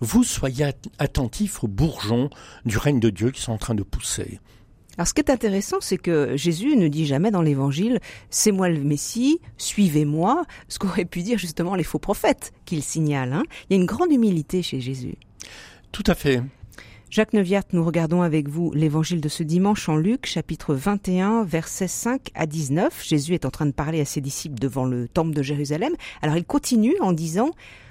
Vous 0.00 0.24
soyez 0.24 0.72
attentifs 0.98 1.62
aux 1.64 1.68
bourgeons 1.68 2.30
du 2.64 2.78
règne 2.78 3.00
de 3.00 3.10
Dieu 3.10 3.30
qui 3.30 3.40
sont 3.40 3.52
en 3.52 3.58
train 3.58 3.74
de 3.74 3.82
pousser. 3.82 4.40
Alors 4.98 5.06
ce 5.06 5.12
qui 5.12 5.20
est 5.20 5.30
intéressant, 5.30 5.76
c'est 5.80 5.98
que 5.98 6.36
Jésus 6.36 6.76
ne 6.76 6.88
dit 6.88 7.04
jamais 7.04 7.30
dans 7.30 7.42
l'Évangile 7.42 8.00
«c'est 8.30 8.52
moi 8.52 8.70
le 8.70 8.82
Messie, 8.82 9.40
suivez-moi», 9.58 10.44
ce 10.68 10.78
qu'auraient 10.78 11.04
pu 11.04 11.22
dire 11.22 11.38
justement 11.38 11.74
les 11.74 11.84
faux 11.84 11.98
prophètes 11.98 12.52
qu'il 12.64 12.82
signale. 12.82 13.34
Hein. 13.34 13.42
Il 13.68 13.76
y 13.76 13.78
a 13.78 13.80
une 13.80 13.86
grande 13.86 14.10
humilité 14.10 14.62
chez 14.62 14.80
Jésus. 14.80 15.16
Tout 15.92 16.04
à 16.06 16.14
fait. 16.14 16.42
Jacques 17.10 17.34
Neuviart, 17.34 17.64
nous 17.72 17.84
regardons 17.84 18.22
avec 18.22 18.48
vous 18.48 18.72
l'évangile 18.72 19.20
de 19.20 19.28
ce 19.28 19.42
dimanche 19.42 19.88
en 19.88 19.96
Luc, 19.96 20.26
chapitre 20.26 20.74
21, 20.74 21.44
versets 21.44 21.88
5 21.88 22.30
à 22.34 22.46
19. 22.46 23.04
Jésus 23.06 23.34
est 23.34 23.44
en 23.44 23.50
train 23.50 23.66
de 23.66 23.72
parler 23.72 24.00
à 24.00 24.04
ses 24.04 24.20
disciples 24.20 24.58
devant 24.58 24.86
le 24.86 25.08
temple 25.08 25.32
de 25.32 25.42
Jérusalem. 25.42 25.92
Alors 26.20 26.36
il 26.36 26.44
continue 26.44 26.96
en 27.00 27.12
disant 27.12 27.50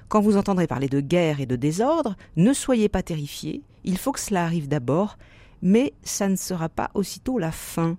Quand 0.10 0.22
vous 0.22 0.38
entendrez 0.38 0.68
parler 0.68 0.90
de 0.90 1.00
guerre 1.00 1.40
et 1.40 1.46
de 1.46 1.56
désordre, 1.56 2.16
ne 2.36 2.52
soyez 2.52 2.90
pas 2.90 3.04
terrifiés, 3.04 3.62
il 3.84 3.98
faut 3.98 4.12
que 4.12 4.20
cela 4.20 4.44
arrive 4.44 4.68
d'abord, 4.68 5.18
mais 5.62 5.94
ça 6.04 6.28
ne 6.28 6.36
sera 6.36 6.70
pas 6.70 6.92
aussitôt 6.94 7.38
la 7.40 7.52
fin. 7.52 7.98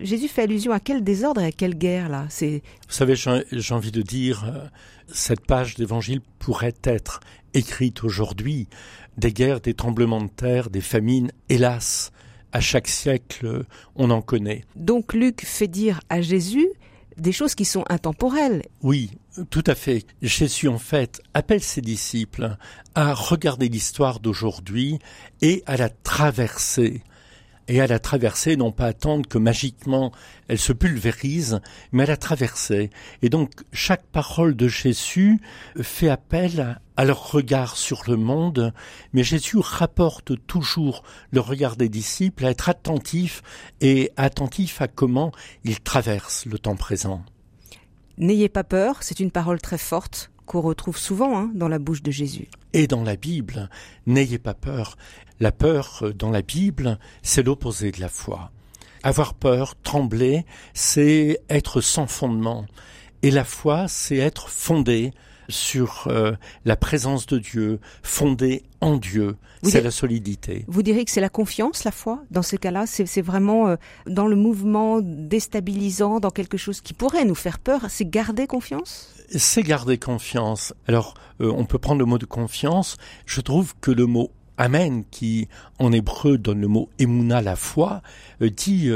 Jésus 0.00 0.28
fait 0.28 0.42
allusion 0.42 0.72
à 0.72 0.80
quel 0.80 1.04
désordre 1.04 1.42
et 1.42 1.46
à 1.46 1.52
quelle 1.52 1.74
guerre 1.76 2.08
là? 2.08 2.26
C'est. 2.30 2.62
Vous 2.88 2.94
savez, 2.94 3.14
j'ai 3.14 3.74
envie 3.74 3.92
de 3.92 4.02
dire, 4.02 4.44
euh, 4.44 4.66
cette 5.12 5.44
page 5.46 5.74
d'évangile 5.74 6.20
pourrait 6.38 6.74
être 6.84 7.20
écrite 7.54 8.04
aujourd'hui. 8.04 8.68
Des 9.18 9.32
guerres, 9.32 9.60
des 9.60 9.74
tremblements 9.74 10.22
de 10.22 10.28
terre, 10.28 10.70
des 10.70 10.80
famines, 10.80 11.30
hélas, 11.50 12.12
à 12.52 12.60
chaque 12.60 12.88
siècle, 12.88 13.64
on 13.96 14.10
en 14.10 14.22
connaît. 14.22 14.64
Donc 14.76 15.12
Luc 15.12 15.44
fait 15.44 15.68
dire 15.68 16.00
à 16.08 16.22
Jésus 16.22 16.68
des 17.18 17.32
choses 17.32 17.54
qui 17.54 17.64
sont 17.64 17.84
intemporelles. 17.90 18.62
Oui, 18.82 19.10
tout 19.50 19.64
à 19.66 19.74
fait. 19.74 20.04
Jésus, 20.20 20.68
en 20.68 20.78
fait, 20.78 21.22
appelle 21.32 21.62
ses 21.62 21.80
disciples 21.80 22.56
à 22.94 23.14
regarder 23.14 23.68
l'histoire 23.68 24.20
d'aujourd'hui 24.20 24.98
et 25.40 25.62
à 25.66 25.76
la 25.76 25.88
traverser. 25.88 27.02
Et 27.68 27.80
à 27.80 27.86
la 27.86 27.98
traverser, 27.98 28.56
non 28.56 28.72
pas 28.72 28.86
attendre 28.86 29.28
que 29.28 29.38
magiquement 29.38 30.12
elle 30.48 30.58
se 30.58 30.72
pulvérise, 30.72 31.60
mais 31.92 32.02
à 32.02 32.06
la 32.06 32.16
traverser. 32.16 32.90
Et 33.22 33.28
donc, 33.28 33.52
chaque 33.72 34.04
parole 34.04 34.56
de 34.56 34.68
Jésus 34.68 35.40
fait 35.80 36.10
appel 36.10 36.80
à 36.96 37.04
leur 37.04 37.30
regard 37.30 37.76
sur 37.76 38.02
le 38.08 38.16
monde, 38.16 38.74
mais 39.12 39.22
Jésus 39.22 39.58
rapporte 39.58 40.32
toujours 40.46 41.04
le 41.30 41.40
regard 41.40 41.76
des 41.76 41.88
disciples 41.88 42.44
à 42.44 42.50
être 42.50 42.68
attentif 42.68 43.42
et 43.80 44.10
attentif 44.16 44.82
à 44.82 44.88
comment 44.88 45.32
ils 45.64 45.80
traversent 45.80 46.44
le 46.46 46.58
temps 46.58 46.76
présent. 46.76 47.24
N'ayez 48.18 48.48
pas 48.48 48.64
peur, 48.64 49.02
c'est 49.02 49.20
une 49.20 49.30
parole 49.30 49.60
très 49.60 49.78
forte 49.78 50.30
qu'on 50.46 50.60
retrouve 50.60 50.98
souvent 50.98 51.38
hein, 51.38 51.50
dans 51.54 51.68
la 51.68 51.78
bouche 51.78 52.02
de 52.02 52.10
Jésus. 52.10 52.48
Et 52.72 52.86
dans 52.86 53.02
la 53.02 53.16
Bible, 53.16 53.68
n'ayez 54.06 54.38
pas 54.38 54.54
peur. 54.54 54.96
La 55.40 55.52
peur 55.52 56.04
dans 56.14 56.30
la 56.30 56.42
Bible, 56.42 56.98
c'est 57.22 57.42
l'opposé 57.42 57.90
de 57.90 58.00
la 58.00 58.08
foi. 58.08 58.50
Avoir 59.02 59.34
peur, 59.34 59.74
trembler, 59.82 60.44
c'est 60.74 61.40
être 61.48 61.80
sans 61.80 62.06
fondement. 62.06 62.66
Et 63.22 63.30
la 63.30 63.44
foi, 63.44 63.88
c'est 63.88 64.16
être 64.16 64.48
fondé 64.48 65.12
sur 65.48 66.04
euh, 66.06 66.32
la 66.64 66.76
présence 66.76 67.26
de 67.26 67.38
Dieu, 67.38 67.80
fondé 68.02 68.62
en 68.80 68.96
Dieu. 68.96 69.36
C'est 69.62 69.80
la 69.80 69.90
solidité. 69.90 70.64
Vous 70.66 70.82
direz 70.82 71.04
que 71.04 71.10
c'est 71.10 71.20
la 71.20 71.28
confiance, 71.28 71.84
la 71.84 71.92
foi 71.92 72.22
Dans 72.30 72.42
ces 72.42 72.58
cas-là, 72.58 72.84
c'est 72.86 73.22
vraiment 73.22 73.68
euh, 73.68 73.76
dans 74.06 74.26
le 74.26 74.36
mouvement 74.36 75.00
déstabilisant, 75.00 76.20
dans 76.20 76.30
quelque 76.30 76.56
chose 76.56 76.80
qui 76.80 76.94
pourrait 76.94 77.24
nous 77.24 77.34
faire 77.34 77.58
peur, 77.58 77.82
c'est 77.88 78.08
garder 78.08 78.46
confiance? 78.46 79.14
C'est 79.36 79.62
garder 79.62 79.98
confiance. 79.98 80.74
Alors, 80.88 81.14
euh, 81.40 81.52
on 81.54 81.64
peut 81.64 81.78
prendre 81.78 82.00
le 82.00 82.06
mot 82.06 82.18
de 82.18 82.26
confiance. 82.26 82.96
Je 83.26 83.40
trouve 83.40 83.74
que 83.80 83.90
le 83.90 84.06
mot 84.06 84.30
Amen, 84.58 85.04
qui 85.10 85.48
en 85.78 85.92
hébreu 85.92 86.36
donne 86.36 86.60
le 86.60 86.68
mot 86.68 86.90
émouna, 86.98 87.40
la 87.40 87.56
foi, 87.56 88.02
dit 88.40 88.90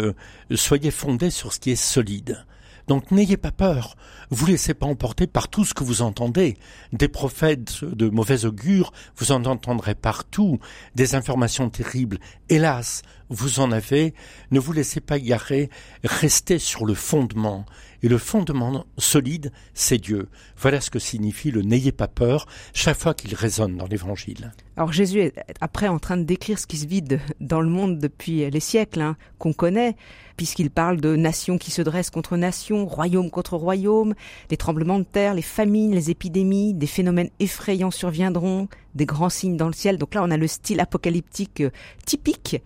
soyez 0.55 0.91
fondés 0.91 1.31
sur 1.31 1.55
ce 1.55 1.59
qui 1.59 1.71
est 1.71 1.77
solide. 1.77 2.45
Donc 2.87 3.11
n'ayez 3.11 3.37
pas 3.37 3.51
peur, 3.51 3.97
vous 4.31 4.47
laissez 4.47 4.75
pas 4.75 4.87
emporter 4.87 5.27
par 5.27 5.49
tout 5.49 5.65
ce 5.65 5.75
que 5.75 5.85
vous 5.85 6.03
entendez. 6.03 6.57
Des 6.93 7.09
prophètes 7.09 7.85
de 7.85 8.09
mauvais 8.09 8.45
augure, 8.45 8.93
vous 9.17 9.33
en 9.33 9.45
entendrez 9.45 9.95
partout, 9.95 10.61
des 10.95 11.15
informations 11.15 11.69
terribles. 11.69 12.19
Hélas, 12.49 13.03
vous 13.29 13.61
en 13.61 13.73
avez, 13.73 14.15
ne 14.53 14.61
vous 14.61 14.73
laissez 14.73 15.01
pas 15.01 15.17
égarer, 15.17 15.69
restez 16.05 16.59
sur 16.59 16.87
le 16.87 16.95
fondement. 16.95 17.67
Et 18.03 18.09
le 18.09 18.19
fondement 18.19 18.85
solide, 18.99 19.53
c'est 19.75 19.99
Dieu. 19.99 20.29
Voilà 20.57 20.81
ce 20.81 20.91
que 20.91 20.99
signifie 20.99 21.51
le 21.51 21.63
n'ayez 21.63 21.93
pas 21.93 22.09
peur 22.09 22.47
chaque 22.75 22.99
fois 22.99 23.15
qu'il 23.15 23.35
résonne 23.35 23.77
dans 23.77 23.87
l'évangile. 23.87 24.53
Alors 24.77 24.93
Jésus 24.93 25.21
est 25.21 25.35
après 25.61 25.89
en 25.89 25.99
train 25.99 26.17
de 26.17 26.25
décrire 26.25 26.59
ce 26.59 26.67
qui 26.67 26.77
se 26.77 26.87
vide 26.87 27.21
dans 27.41 27.61
le 27.61 27.71
monde 27.71 27.99
depuis 27.99 28.51
les 28.51 28.61
siècles, 28.61 29.01
hein, 29.01 29.17
qu'on 29.39 29.55
connaît, 29.55 29.97
puisqu'il 30.37 30.71
parle 30.71 31.01
de 31.01 31.17
nations 31.17 31.57
qui 31.57 31.71
se 31.71 31.81
dressent 31.81 32.11
contre 32.11 32.37
nations, 32.37 32.87
royaume 32.87 33.31
contre 33.31 33.57
royaume, 33.57 34.15
des 34.51 34.59
tremblements 34.59 34.99
de 34.99 35.05
terre, 35.05 35.35
les 35.35 35.43
famines, 35.43 35.95
les 35.95 36.11
épidémies, 36.11 36.75
des 36.75 36.87
phénomènes 36.87 37.31
effrayants 37.41 37.91
surviendront, 37.91 38.69
des 38.95 39.07
grands 39.07 39.31
signes 39.31 39.57
dans 39.57 39.69
le 39.69 39.73
ciel. 39.73 39.97
Donc 39.97 40.15
là, 40.15 40.23
on 40.23 40.31
a 40.31 40.37
le 40.37 40.47
style 40.47 40.81
apocalyptique 40.81 41.63
euh, 41.63 41.71
typique 42.05 42.57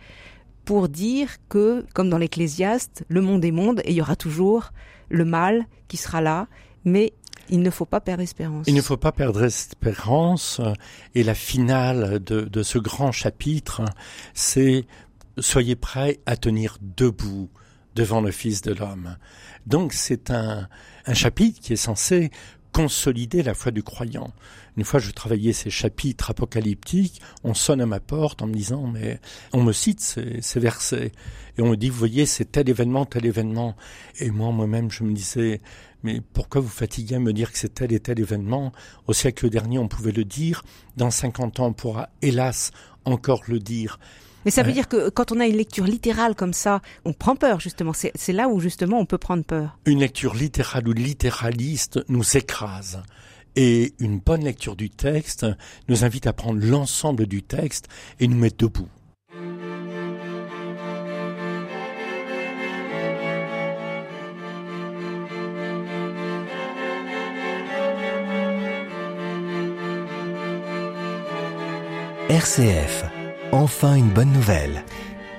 pour 0.65 0.89
dire 0.89 1.37
que, 1.49 1.85
comme 1.95 2.11
dans 2.11 2.19
l'Ecclésiaste, 2.19 3.05
le 3.09 3.21
monde 3.21 3.45
est 3.45 3.51
monde 3.51 3.81
et 3.85 3.91
il 3.91 3.97
y 3.97 4.03
aura 4.03 4.17
toujours 4.17 4.71
le 5.11 5.25
mal 5.25 5.67
qui 5.89 5.97
sera 5.97 6.21
là, 6.21 6.49
mais 6.85 7.13
il 7.49 7.63
ne 7.63 7.71
faut 7.71 7.85
pas 7.85 8.01
perdre 8.01 8.23
espérance. 8.23 8.67
Il 8.69 8.75
ne 8.75 8.83
faut 8.83 8.97
pas 8.97 9.13
perdre 9.13 9.45
espérance. 9.45 10.61
Et 11.15 11.23
la 11.23 11.35
finale 11.35 12.23
de, 12.23 12.63
ce 12.63 12.79
grand 12.79 13.13
chapitre, 13.13 13.83
c'est 14.35 14.87
soyez 15.39 15.77
prêts 15.77 16.21
à 16.27 16.37
tenir 16.37 16.79
debout 16.81 17.51
devant 17.97 18.21
le 18.21 18.31
Fils 18.31 18.63
de 18.63 18.73
l'homme. 18.73 19.17
Donc 19.67 19.93
c'est 19.93 20.31
un 20.31 20.69
chapitre 21.13 21.61
qui 21.61 21.73
est 21.73 21.77
censé 21.77 22.31
consolider 22.73 23.43
la 23.43 23.55
foi 23.55 23.73
du 23.73 23.83
croyant. 23.83 24.33
Une 24.77 24.85
fois 24.85 25.01
je 25.01 25.11
travaillais 25.11 25.53
ces 25.53 25.71
chapitres 25.71 26.31
apocalyptiques, 26.31 27.21
on 27.45 27.55
sonne 27.55 27.81
à 27.81 27.87
ma 27.87 28.01
porte 28.01 28.43
en 28.43 28.47
me 28.47 28.55
disant 28.55 28.87
mais 28.87 29.21
on 29.53 29.63
me 29.63 29.73
cite 29.73 30.01
ces, 30.01 30.41
ces 30.41 30.61
versets 30.61 31.13
et 31.59 31.63
on 31.63 31.71
me 31.71 31.77
dit 31.77 31.91
vous 31.91 31.99
voyez 31.99 32.27
c'est 32.27 32.53
tel 32.53 32.69
événement, 32.69 33.07
tel 33.07 33.27
événement. 33.27 33.77
Et 34.19 34.31
moi 34.31 34.51
moi-même 34.53 34.91
je 34.91 35.05
me 35.05 35.13
disais 35.13 35.61
mais 36.03 36.21
pourquoi 36.33 36.61
vous 36.61 36.69
fatiguez 36.69 37.17
à 37.17 37.19
me 37.19 37.33
dire 37.33 37.53
que 37.53 37.59
c'est 37.59 37.75
tel 37.75 37.93
et 37.93 38.01
tel 38.01 38.21
événement? 38.21 38.73
Au 39.07 39.13
siècle 39.13 39.51
dernier 39.51 39.79
on 39.79 39.89
pouvait 39.89 40.13
le 40.13 40.25
dire, 40.25 40.63
dans 40.97 41.11
50 41.11 41.61
ans 41.61 41.67
on 41.67 41.73
pourra 41.73 42.11
hélas 42.23 42.71
encore 43.05 43.43
le 43.49 43.59
dire. 43.59 43.99
Mais 44.45 44.51
ça 44.51 44.63
veut 44.63 44.73
dire 44.73 44.89
que 44.89 45.11
quand 45.11 45.33
on 45.33 45.41
a 45.41 45.47
une 45.47 45.57
lecture 45.57 45.85
littérale 45.85 46.35
comme 46.35 46.53
ça, 46.53 46.81
on 47.05 47.13
prend 47.13 47.37
peur 47.37 47.61
justement. 47.61 47.93
C'est 47.93 48.33
là 48.33 48.49
où 48.49 48.61
justement 48.61 48.99
on 48.99 49.07
peut 49.07 49.19
prendre 49.19 49.45
peur. 49.45 49.79
Une 49.85 50.01
lecture 50.01 50.35
littérale 50.35 50.89
ou 50.89 50.93
littéraliste 50.93 52.01
nous 52.09 52.37
écrase. 52.37 53.03
Et 53.57 53.95
une 53.99 54.19
bonne 54.19 54.45
lecture 54.45 54.77
du 54.77 54.91
texte 54.91 55.47
nous 55.89 56.05
invite 56.05 56.27
à 56.27 56.33
prendre 56.33 56.65
l'ensemble 56.65 57.27
du 57.27 57.43
texte 57.43 57.89
et 58.21 58.29
nous 58.29 58.37
mettre 58.37 58.57
debout. 58.59 58.89
RCF 72.29 73.20
Enfin 73.53 73.97
une 73.97 74.11
bonne 74.11 74.33
nouvelle. 74.33 74.85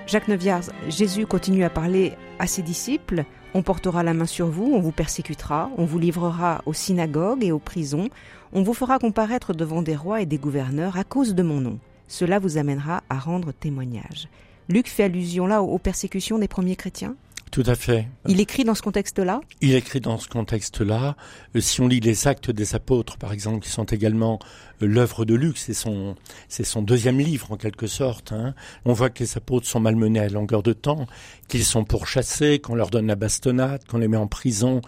Jacques 0.06 0.28
Neuviard, 0.28 0.64
Jésus 0.90 1.26
continue 1.26 1.64
à 1.64 1.70
parler 1.70 2.12
à 2.40 2.48
ses 2.48 2.62
disciples. 2.62 3.24
On 3.54 3.62
portera 3.62 4.04
la 4.04 4.14
main 4.14 4.26
sur 4.26 4.48
vous, 4.48 4.70
on 4.74 4.82
vous 4.82 4.92
persécutera, 4.92 5.70
on 5.78 5.86
vous 5.86 5.98
livrera 5.98 6.62
aux 6.66 6.74
synagogues 6.74 7.46
et 7.46 7.54
aux 7.54 7.60
prisons, 7.60 8.10
on 8.52 8.64
vous 8.64 8.74
fera 8.74 9.00
comparaître 9.00 9.54
devant 9.54 9.82
des 9.82 9.96
rois 9.96 10.22
et 10.22 10.26
des 10.26 10.38
gouverneurs 10.38 10.98
à 10.98 11.06
cause 11.06 11.36
de 11.36 11.44
mon 11.44 11.62
nom. 11.62 11.80
Cela 12.10 12.40
vous 12.40 12.58
amènera 12.58 13.02
à 13.10 13.18
rendre 13.18 13.54
témoignage. 13.54 14.28
Luc 14.68 14.90
fait 14.90 15.04
allusion 15.04 15.48
là 15.48 15.64
aux 15.64 15.78
persécutions 15.78 16.38
des 16.38 16.50
premiers 16.50 16.76
chrétiens? 16.76 17.16
Tout 17.52 17.64
à 17.66 17.76
fait. 17.76 18.08
Il 18.28 18.40
écrit 18.40 18.64
dans 18.64 18.76
ce 18.76 18.82
contexte-là? 18.82 19.42
Il 19.60 19.76
écrit 19.76 20.00
dans 20.00 20.18
ce 20.18 20.30
contexte-là. 20.30 21.18
Euh, 21.56 21.60
si 21.60 21.82
on 21.82 21.88
lit 21.90 22.00
les 22.00 22.28
actes 22.28 22.50
des 22.50 22.76
apôtres, 22.76 23.18
par 23.18 23.34
exemple, 23.34 23.60
qui 23.60 23.70
sont 23.70 23.84
également 23.84 24.40
euh, 24.82 24.88
l'œuvre 24.88 25.26
de 25.26 25.36
Luc, 25.36 25.58
c'est 25.58 25.74
son, 25.74 26.16
c'est 26.48 26.64
son 26.64 26.82
deuxième 26.82 27.20
livre 27.20 27.52
en 27.52 27.58
quelque 27.58 27.88
sorte. 27.88 28.32
Hein. 28.32 28.56
On 28.86 28.94
voit 28.94 29.10
que 29.10 29.20
les 29.20 29.38
apôtres 29.38 29.68
sont 29.68 29.82
malmenés 29.82 30.22
à 30.22 30.30
longueur 30.30 30.64
de 30.64 30.72
temps, 30.72 31.08
qu'ils 31.50 31.66
sont 31.66 31.84
pourchassés, 31.84 32.60
qu'on 32.60 32.76
leur 32.76 32.90
donne 32.90 33.08
la 33.08 33.16
bastonnade, 33.16 33.86
qu'on 33.86 33.98
les 33.98 34.08
met 34.08 34.18
en 34.18 34.28
prison. 34.28 34.80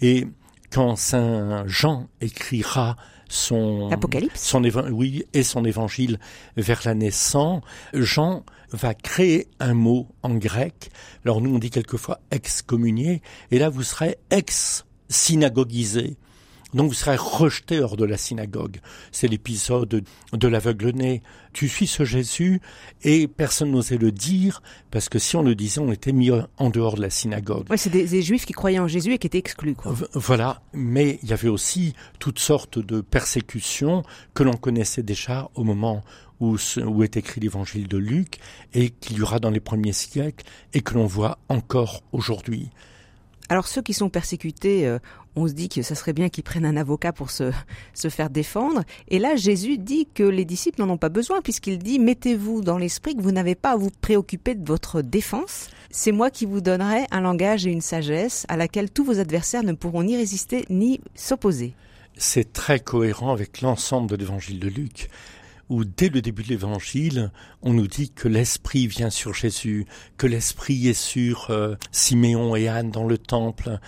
Et 0.00 0.28
quand 0.70 0.94
Saint 0.94 1.66
Jean 1.66 2.08
écrira 2.20 2.96
son 3.28 3.90
Apocalypse? 3.90 4.40
son 4.40 4.62
oui 4.92 5.24
et 5.32 5.42
son 5.42 5.64
évangile 5.64 6.20
vers 6.56 6.82
l'année 6.84 7.10
100, 7.10 7.60
Jean 7.94 8.44
va 8.72 8.94
créer 8.94 9.48
un 9.60 9.74
mot 9.74 10.08
en 10.22 10.34
grec. 10.34 10.90
Alors 11.24 11.40
nous 11.40 11.54
on 11.54 11.58
dit 11.58 11.70
quelquefois 11.70 12.20
excommunié 12.30 13.22
et 13.50 13.58
là 13.58 13.68
vous 13.68 13.82
serez 13.82 14.18
ex 14.30 14.84
synagoguisé. 15.08 16.16
Donc 16.74 16.88
vous 16.88 16.94
serez 16.94 17.16
rejeté 17.16 17.80
hors 17.80 17.96
de 17.96 18.04
la 18.04 18.16
synagogue. 18.16 18.78
C'est 19.12 19.28
l'épisode 19.28 20.04
de 20.32 20.48
l'aveugle-né. 20.48 21.22
Tu 21.52 21.68
suis 21.68 21.86
ce 21.86 22.04
Jésus 22.04 22.60
et 23.04 23.28
personne 23.28 23.70
n'osait 23.70 23.96
le 23.96 24.10
dire 24.10 24.60
parce 24.90 25.08
que 25.08 25.20
si 25.20 25.36
on 25.36 25.42
le 25.42 25.54
disait, 25.54 25.80
on 25.80 25.92
était 25.92 26.10
mis 26.10 26.30
en 26.32 26.70
dehors 26.70 26.96
de 26.96 27.02
la 27.02 27.10
synagogue. 27.10 27.70
Ouais, 27.70 27.76
c'est 27.76 27.90
des, 27.90 28.06
des, 28.06 28.22
juifs 28.22 28.44
qui 28.44 28.52
croyaient 28.52 28.80
en 28.80 28.88
Jésus 28.88 29.12
et 29.12 29.18
qui 29.18 29.28
étaient 29.28 29.38
exclus. 29.38 29.76
Quoi. 29.76 29.94
Voilà, 30.14 30.62
mais 30.72 31.20
il 31.22 31.28
y 31.28 31.32
avait 31.32 31.48
aussi 31.48 31.94
toutes 32.18 32.40
sortes 32.40 32.80
de 32.80 33.00
persécutions 33.00 34.02
que 34.34 34.42
l'on 34.42 34.54
connaissait 34.54 35.04
déjà 35.04 35.50
au 35.54 35.62
moment 35.62 36.02
où, 36.52 36.56
où 36.86 37.02
est 37.02 37.16
écrit 37.16 37.40
l'évangile 37.40 37.88
de 37.88 37.98
Luc 37.98 38.38
et 38.72 38.90
qu'il 38.90 39.18
y 39.18 39.22
aura 39.22 39.38
dans 39.38 39.50
les 39.50 39.60
premiers 39.60 39.92
siècles 39.92 40.44
et 40.72 40.80
que 40.80 40.94
l'on 40.94 41.06
voit 41.06 41.38
encore 41.48 42.02
aujourd'hui. 42.12 42.70
Alors 43.50 43.68
ceux 43.68 43.82
qui 43.82 43.92
sont 43.92 44.08
persécutés, 44.08 44.86
euh, 44.86 44.98
on 45.36 45.46
se 45.46 45.52
dit 45.52 45.68
que 45.68 45.82
ça 45.82 45.94
serait 45.94 46.14
bien 46.14 46.28
qu'ils 46.28 46.44
prennent 46.44 46.64
un 46.64 46.76
avocat 46.76 47.12
pour 47.12 47.30
se, 47.30 47.52
se 47.92 48.08
faire 48.08 48.30
défendre. 48.30 48.84
Et 49.08 49.18
là, 49.18 49.36
Jésus 49.36 49.76
dit 49.76 50.08
que 50.14 50.22
les 50.22 50.44
disciples 50.44 50.80
n'en 50.80 50.94
ont 50.94 50.98
pas 50.98 51.10
besoin, 51.10 51.42
puisqu'il 51.42 51.78
dit, 51.78 51.98
mettez-vous 51.98 52.62
dans 52.62 52.78
l'esprit 52.78 53.14
que 53.14 53.22
vous 53.22 53.32
n'avez 53.32 53.54
pas 53.54 53.72
à 53.72 53.76
vous 53.76 53.90
préoccuper 54.00 54.54
de 54.54 54.66
votre 54.66 55.02
défense. 55.02 55.68
C'est 55.90 56.12
moi 56.12 56.30
qui 56.30 56.46
vous 56.46 56.60
donnerai 56.60 57.04
un 57.10 57.20
langage 57.20 57.66
et 57.66 57.70
une 57.70 57.82
sagesse 57.82 58.46
à 58.48 58.56
laquelle 58.56 58.90
tous 58.90 59.04
vos 59.04 59.20
adversaires 59.20 59.62
ne 59.62 59.72
pourront 59.72 60.04
ni 60.04 60.16
résister 60.16 60.64
ni 60.70 61.00
s'opposer. 61.14 61.74
C'est 62.16 62.52
très 62.52 62.80
cohérent 62.80 63.32
avec 63.32 63.60
l'ensemble 63.60 64.08
de 64.08 64.16
l'évangile 64.16 64.60
de 64.60 64.68
Luc 64.68 65.10
où 65.68 65.84
dès 65.84 66.08
le 66.08 66.22
début 66.22 66.42
de 66.42 66.48
l'évangile, 66.48 67.30
on 67.62 67.72
nous 67.72 67.86
dit 67.86 68.10
que 68.10 68.28
l'Esprit 68.28 68.86
vient 68.86 69.10
sur 69.10 69.34
Jésus, 69.34 69.86
que 70.16 70.26
l'Esprit 70.26 70.88
est 70.88 70.94
sur 70.94 71.50
euh, 71.50 71.76
Siméon 71.92 72.56
et 72.56 72.68
Anne 72.68 72.90
dans 72.90 73.06
le 73.06 73.18
temple. 73.18 73.78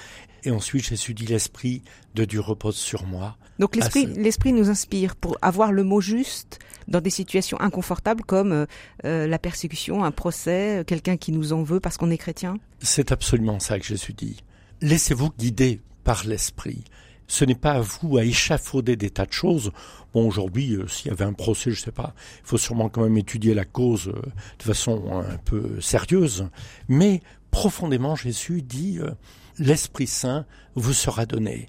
Et 0.44 0.50
ensuite, 0.50 0.86
Jésus 0.86 1.14
dit 1.14 1.26
l'Esprit 1.26 1.82
de 2.14 2.24
Dieu 2.24 2.40
repose 2.40 2.76
sur 2.76 3.04
moi. 3.06 3.36
Donc 3.58 3.76
l'Esprit, 3.76 4.04
ce... 4.14 4.20
l'Esprit 4.20 4.52
nous 4.52 4.70
inspire 4.70 5.16
pour 5.16 5.36
avoir 5.42 5.72
le 5.72 5.82
mot 5.82 6.00
juste 6.00 6.58
dans 6.88 7.00
des 7.00 7.10
situations 7.10 7.60
inconfortables 7.60 8.22
comme 8.22 8.52
euh, 8.52 8.66
euh, 9.04 9.26
la 9.26 9.38
persécution, 9.38 10.04
un 10.04 10.12
procès, 10.12 10.84
quelqu'un 10.86 11.16
qui 11.16 11.32
nous 11.32 11.52
en 11.52 11.62
veut 11.62 11.80
parce 11.80 11.96
qu'on 11.96 12.10
est 12.10 12.18
chrétien? 12.18 12.58
C'est 12.80 13.12
absolument 13.12 13.58
ça 13.58 13.78
que 13.78 13.84
Jésus 13.84 14.12
dit. 14.12 14.36
Laissez-vous 14.82 15.30
guider 15.38 15.80
par 16.04 16.24
l'Esprit 16.26 16.84
ce 17.28 17.44
n'est 17.44 17.54
pas 17.54 17.72
à 17.72 17.80
vous 17.80 18.18
à 18.18 18.24
échafauder 18.24 18.96
des 18.96 19.10
tas 19.10 19.26
de 19.26 19.32
choses. 19.32 19.72
Bon, 20.12 20.26
aujourd'hui, 20.26 20.74
euh, 20.74 20.86
s'il 20.86 21.08
y 21.08 21.10
avait 21.10 21.24
un 21.24 21.32
procès, 21.32 21.70
je 21.70 21.80
sais 21.80 21.92
pas, 21.92 22.14
il 22.42 22.46
faut 22.48 22.58
sûrement 22.58 22.88
quand 22.88 23.02
même 23.02 23.16
étudier 23.16 23.54
la 23.54 23.64
cause 23.64 24.08
euh, 24.08 24.22
de 24.58 24.62
façon 24.62 25.22
un 25.24 25.36
peu 25.38 25.80
sérieuse. 25.80 26.48
Mais 26.88 27.20
profondément, 27.50 28.16
Jésus 28.16 28.62
dit, 28.62 28.98
euh, 29.00 29.10
l'Esprit 29.58 30.06
Saint 30.06 30.46
vous 30.74 30.92
sera 30.92 31.26
donné. 31.26 31.68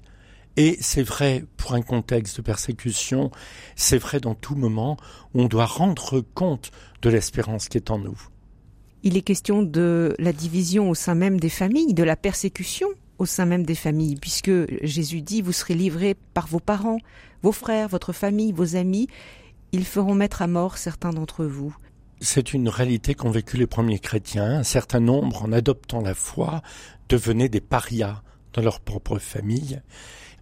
Et 0.56 0.76
c'est 0.80 1.02
vrai 1.04 1.44
pour 1.56 1.74
un 1.74 1.82
contexte 1.82 2.38
de 2.38 2.42
persécution, 2.42 3.30
c'est 3.76 3.98
vrai 3.98 4.18
dans 4.18 4.34
tout 4.34 4.56
moment 4.56 4.96
où 5.32 5.42
on 5.42 5.46
doit 5.46 5.66
rendre 5.66 6.20
compte 6.34 6.72
de 7.00 7.10
l'espérance 7.10 7.68
qui 7.68 7.78
est 7.78 7.92
en 7.92 7.98
nous. 7.98 8.20
Il 9.04 9.16
est 9.16 9.22
question 9.22 9.62
de 9.62 10.16
la 10.18 10.32
division 10.32 10.90
au 10.90 10.94
sein 10.96 11.14
même 11.14 11.38
des 11.38 11.48
familles, 11.48 11.94
de 11.94 12.02
la 12.02 12.16
persécution 12.16 12.88
au 13.18 13.26
sein 13.26 13.44
même 13.44 13.64
des 13.64 13.74
familles, 13.74 14.16
puisque 14.16 14.50
Jésus 14.84 15.22
dit, 15.22 15.42
vous 15.42 15.52
serez 15.52 15.74
livrés 15.74 16.16
par 16.34 16.46
vos 16.46 16.60
parents, 16.60 16.98
vos 17.42 17.52
frères, 17.52 17.88
votre 17.88 18.12
famille, 18.12 18.52
vos 18.52 18.76
amis, 18.76 19.08
ils 19.72 19.84
feront 19.84 20.14
mettre 20.14 20.42
à 20.42 20.46
mort 20.46 20.78
certains 20.78 21.12
d'entre 21.12 21.44
vous. 21.44 21.76
C'est 22.20 22.52
une 22.52 22.68
réalité 22.68 23.14
qu'ont 23.14 23.30
vécu 23.30 23.56
les 23.56 23.66
premiers 23.66 23.98
chrétiens. 23.98 24.58
Un 24.58 24.64
certain 24.64 25.00
nombre, 25.00 25.44
en 25.44 25.52
adoptant 25.52 26.00
la 26.00 26.14
foi, 26.14 26.62
devenaient 27.08 27.48
des 27.48 27.60
parias 27.60 28.22
dans 28.54 28.62
leur 28.62 28.80
propre 28.80 29.18
famille. 29.18 29.80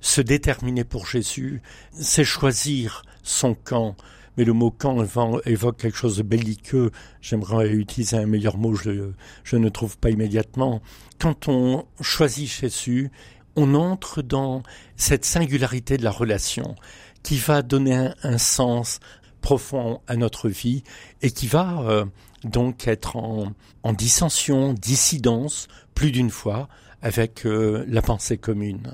Se 0.01 0.21
déterminer 0.21 0.85
pour 0.85 1.07
Jésus, 1.07 1.63
c'est 1.93 2.25
choisir 2.25 3.03
son 3.23 3.55
camp, 3.55 3.97
mais 4.37 4.45
le 4.45 4.53
mot 4.53 4.71
camp 4.71 5.03
évoque 5.45 5.79
quelque 5.79 5.97
chose 5.97 6.19
de 6.19 6.23
belliqueux. 6.23 6.91
J'aimerais 7.21 7.71
utiliser 7.71 8.17
un 8.17 8.27
meilleur 8.27 8.59
mot, 8.59 8.75
je, 8.75 9.57
ne 9.57 9.69
trouve 9.69 9.99
pas 9.99 10.11
immédiatement. 10.11 10.83
Quand 11.19 11.49
on 11.49 11.87
choisit 12.01 12.49
Jésus, 12.49 13.11
on 13.57 13.75
entre 13.75 14.23
dans 14.23 14.63
cette 14.97 15.25
singularité 15.25 15.97
de 15.97 16.05
la 16.05 16.11
relation 16.11 16.75
qui 17.23 17.39
va 17.39 17.63
donner 17.63 18.11
un, 18.23 18.39
sens 18.39 19.01
profond 19.41 20.01
à 20.07 20.17
notre 20.17 20.49
vie 20.49 20.85
et 21.23 21.31
qui 21.31 21.47
va 21.47 21.81
euh, 21.81 22.05
donc 22.45 22.87
être 22.87 23.17
en, 23.17 23.53
en, 23.83 23.93
dissension, 23.93 24.75
dissidence, 24.75 25.69
plus 25.95 26.13
d'une 26.13 26.31
fois, 26.31 26.69
avec 27.03 27.47
euh, 27.47 27.85
la 27.89 28.03
pensée 28.03 28.37
commune. 28.37 28.93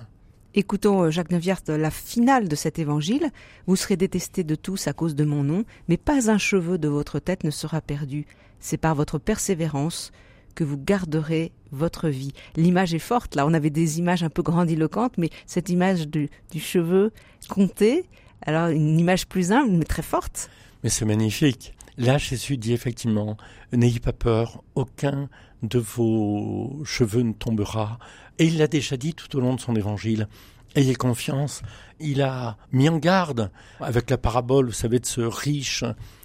Écoutons 0.54 1.10
Jacques 1.10 1.30
Neuviart, 1.30 1.62
la 1.68 1.90
finale 1.90 2.46
de 2.46 2.56
cet 2.56 2.78
évangile. 2.78 3.30
Vous 3.66 3.74
serez 3.74 3.96
détestés 3.96 4.44
de 4.44 4.54
tous 4.54 4.86
à 4.86 4.92
cause 4.92 5.14
de 5.14 5.24
mon 5.24 5.42
nom, 5.42 5.64
mais 5.88 5.96
pas 5.96 6.30
un 6.30 6.36
cheveu 6.36 6.76
de 6.76 6.88
votre 6.88 7.18
tête 7.20 7.42
ne 7.42 7.50
sera 7.50 7.80
perdu. 7.80 8.26
C'est 8.60 8.76
par 8.76 8.94
votre 8.94 9.16
persévérance 9.18 10.12
que 10.54 10.62
vous 10.62 10.76
garderez 10.76 11.52
votre 11.70 12.10
vie. 12.10 12.34
L'image 12.54 12.92
est 12.92 12.98
forte, 12.98 13.34
là 13.34 13.46
on 13.46 13.54
avait 13.54 13.70
des 13.70 13.98
images 13.98 14.22
un 14.22 14.28
peu 14.28 14.42
grandiloquentes, 14.42 15.16
mais 15.16 15.30
cette 15.46 15.70
image 15.70 16.06
du, 16.06 16.28
du 16.50 16.60
cheveu 16.60 17.12
compté, 17.48 18.04
alors 18.42 18.68
une 18.68 19.00
image 19.00 19.28
plus 19.28 19.52
humble 19.52 19.72
mais 19.72 19.86
très 19.86 20.02
forte. 20.02 20.50
Mais 20.82 20.90
c'est 20.90 21.06
magnifique. 21.06 21.72
Là, 21.96 22.18
Jésus 22.18 22.58
dit 22.58 22.74
effectivement, 22.74 23.38
n'ayez 23.72 24.00
pas 24.00 24.12
peur, 24.12 24.62
aucun 24.74 25.30
de 25.62 25.78
vos 25.78 26.82
cheveux 26.84 27.22
ne 27.22 27.32
tombera. 27.32 27.98
Et 28.38 28.46
il 28.46 28.58
l'a 28.58 28.66
déjà 28.66 28.96
dit 28.96 29.14
tout 29.14 29.36
au 29.36 29.40
long 29.40 29.54
de 29.54 29.60
son 29.60 29.76
évangile. 29.76 30.28
Ayez 30.74 30.94
confiance. 30.94 31.62
Il 32.00 32.22
a 32.22 32.56
mis 32.72 32.88
en 32.88 32.98
garde 32.98 33.50
avec 33.80 34.10
la 34.10 34.18
parabole, 34.18 34.66
vous 34.66 34.72
savez, 34.72 34.98
de 34.98 35.06
ce 35.06 35.20
riche 35.20 35.84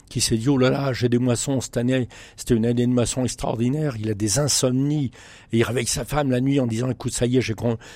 qui 0.09 0.21
s'est 0.21 0.37
dit, 0.37 0.49
oh 0.49 0.57
là 0.57 0.69
là, 0.69 0.93
j'ai 0.93 1.09
des 1.09 1.17
moissons 1.17 1.59
cette 1.61 1.77
année, 1.77 2.07
c'était 2.35 2.55
une 2.55 2.65
année 2.65 2.87
de 2.87 2.91
moisson 2.91 3.25
extraordinaire, 3.25 3.97
il 3.99 4.09
a 4.09 4.13
des 4.13 4.39
insomnies, 4.39 5.11
et 5.51 5.57
il 5.57 5.63
réveille 5.63 5.85
sa 5.85 6.05
femme 6.05 6.31
la 6.31 6.39
nuit 6.39 6.59
en 6.59 6.67
disant, 6.67 6.89
écoute, 6.89 7.13
ça 7.13 7.25
y 7.25 7.37
est, 7.37 7.41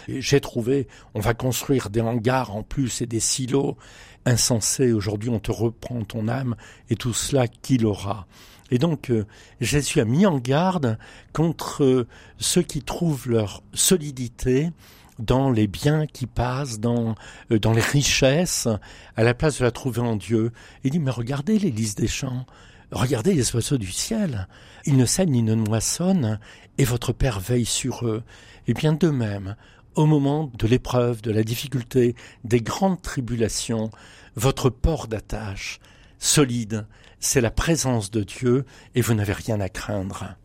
j'ai 0.08 0.42
trouvé, 0.42 0.88
on 1.14 1.20
va 1.20 1.34
construire 1.34 1.90
des 1.90 2.02
hangars 2.02 2.54
en 2.56 2.64
plus 2.64 3.02
et 3.02 3.06
des 3.06 3.20
silos. 3.20 3.78
Insensé, 4.26 4.92
aujourd'hui 4.92 5.30
on 5.30 5.40
te 5.40 5.52
reprend 5.52 6.04
ton 6.04 6.28
âme, 6.28 6.56
et 6.90 6.96
tout 6.96 7.14
cela, 7.14 7.48
qui 7.48 7.78
l'aura 7.78 8.28
et 8.72 8.78
donc 8.78 9.12
euh, 9.12 9.26
Jésus 9.60 10.00
a 10.00 10.06
mis 10.06 10.26
en 10.26 10.40
garde 10.40 10.98
contre 11.34 11.84
euh, 11.84 12.08
ceux 12.40 12.62
qui 12.62 12.82
trouvent 12.82 13.30
leur 13.30 13.62
solidité 13.74 14.72
dans 15.20 15.52
les 15.52 15.68
biens 15.68 16.08
qui 16.08 16.26
passent, 16.26 16.80
dans, 16.80 17.16
euh, 17.52 17.60
dans 17.60 17.74
les 17.74 17.82
richesses, 17.82 18.68
à 19.16 19.24
la 19.24 19.34
place 19.34 19.60
de 19.60 19.66
la 19.66 19.72
trouver 19.72 20.02
en 20.02 20.16
Dieu. 20.16 20.52
Il 20.84 20.92
dit, 20.92 21.00
mais 21.00 21.12
regardez 21.12 21.60
les 21.60 21.70
lys 21.70 21.96
des 21.96 22.08
champs, 22.08 22.46
regardez 22.92 23.34
les 23.34 23.54
oiseaux 23.54 23.78
du 23.78 23.92
ciel, 23.92 24.48
ils 24.86 24.98
ne 24.98 25.06
saignent 25.06 25.32
ni 25.32 25.44
ne 25.44 25.56
moissonnent, 25.56 26.40
et 26.78 26.86
votre 26.86 27.14
Père 27.14 27.40
veille 27.40 27.66
sur 27.66 28.08
eux. 28.08 28.24
Et 28.68 28.74
bien 28.74 28.94
de 28.94 29.10
même, 29.10 29.56
au 29.96 30.06
moment 30.06 30.50
de 30.58 30.68
l'épreuve, 30.68 31.22
de 31.22 31.32
la 31.32 31.44
difficulté, 31.44 32.16
des 32.44 32.62
grandes 32.62 33.02
tribulations, 33.02 33.92
votre 34.36 34.70
port 34.70 35.08
d'attache, 35.08 35.80
solide, 36.18 36.86
c'est 37.22 37.40
la 37.40 37.52
présence 37.52 38.12
de 38.12 38.24
Dieu, 38.24 38.66
et 38.96 39.02
vous 39.02 39.14
n'avez 39.14 39.34
rien 39.34 39.62
à 39.62 39.70
craindre. 39.70 40.36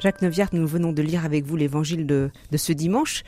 Jacques 0.00 0.20
Neuviart, 0.20 0.50
nous 0.52 0.66
venons 0.66 0.92
de 0.92 1.00
lire 1.00 1.24
avec 1.24 1.44
vous 1.44 1.56
l'évangile 1.56 2.06
de, 2.06 2.30
de 2.50 2.56
ce 2.58 2.72
dimanche. 2.72 3.22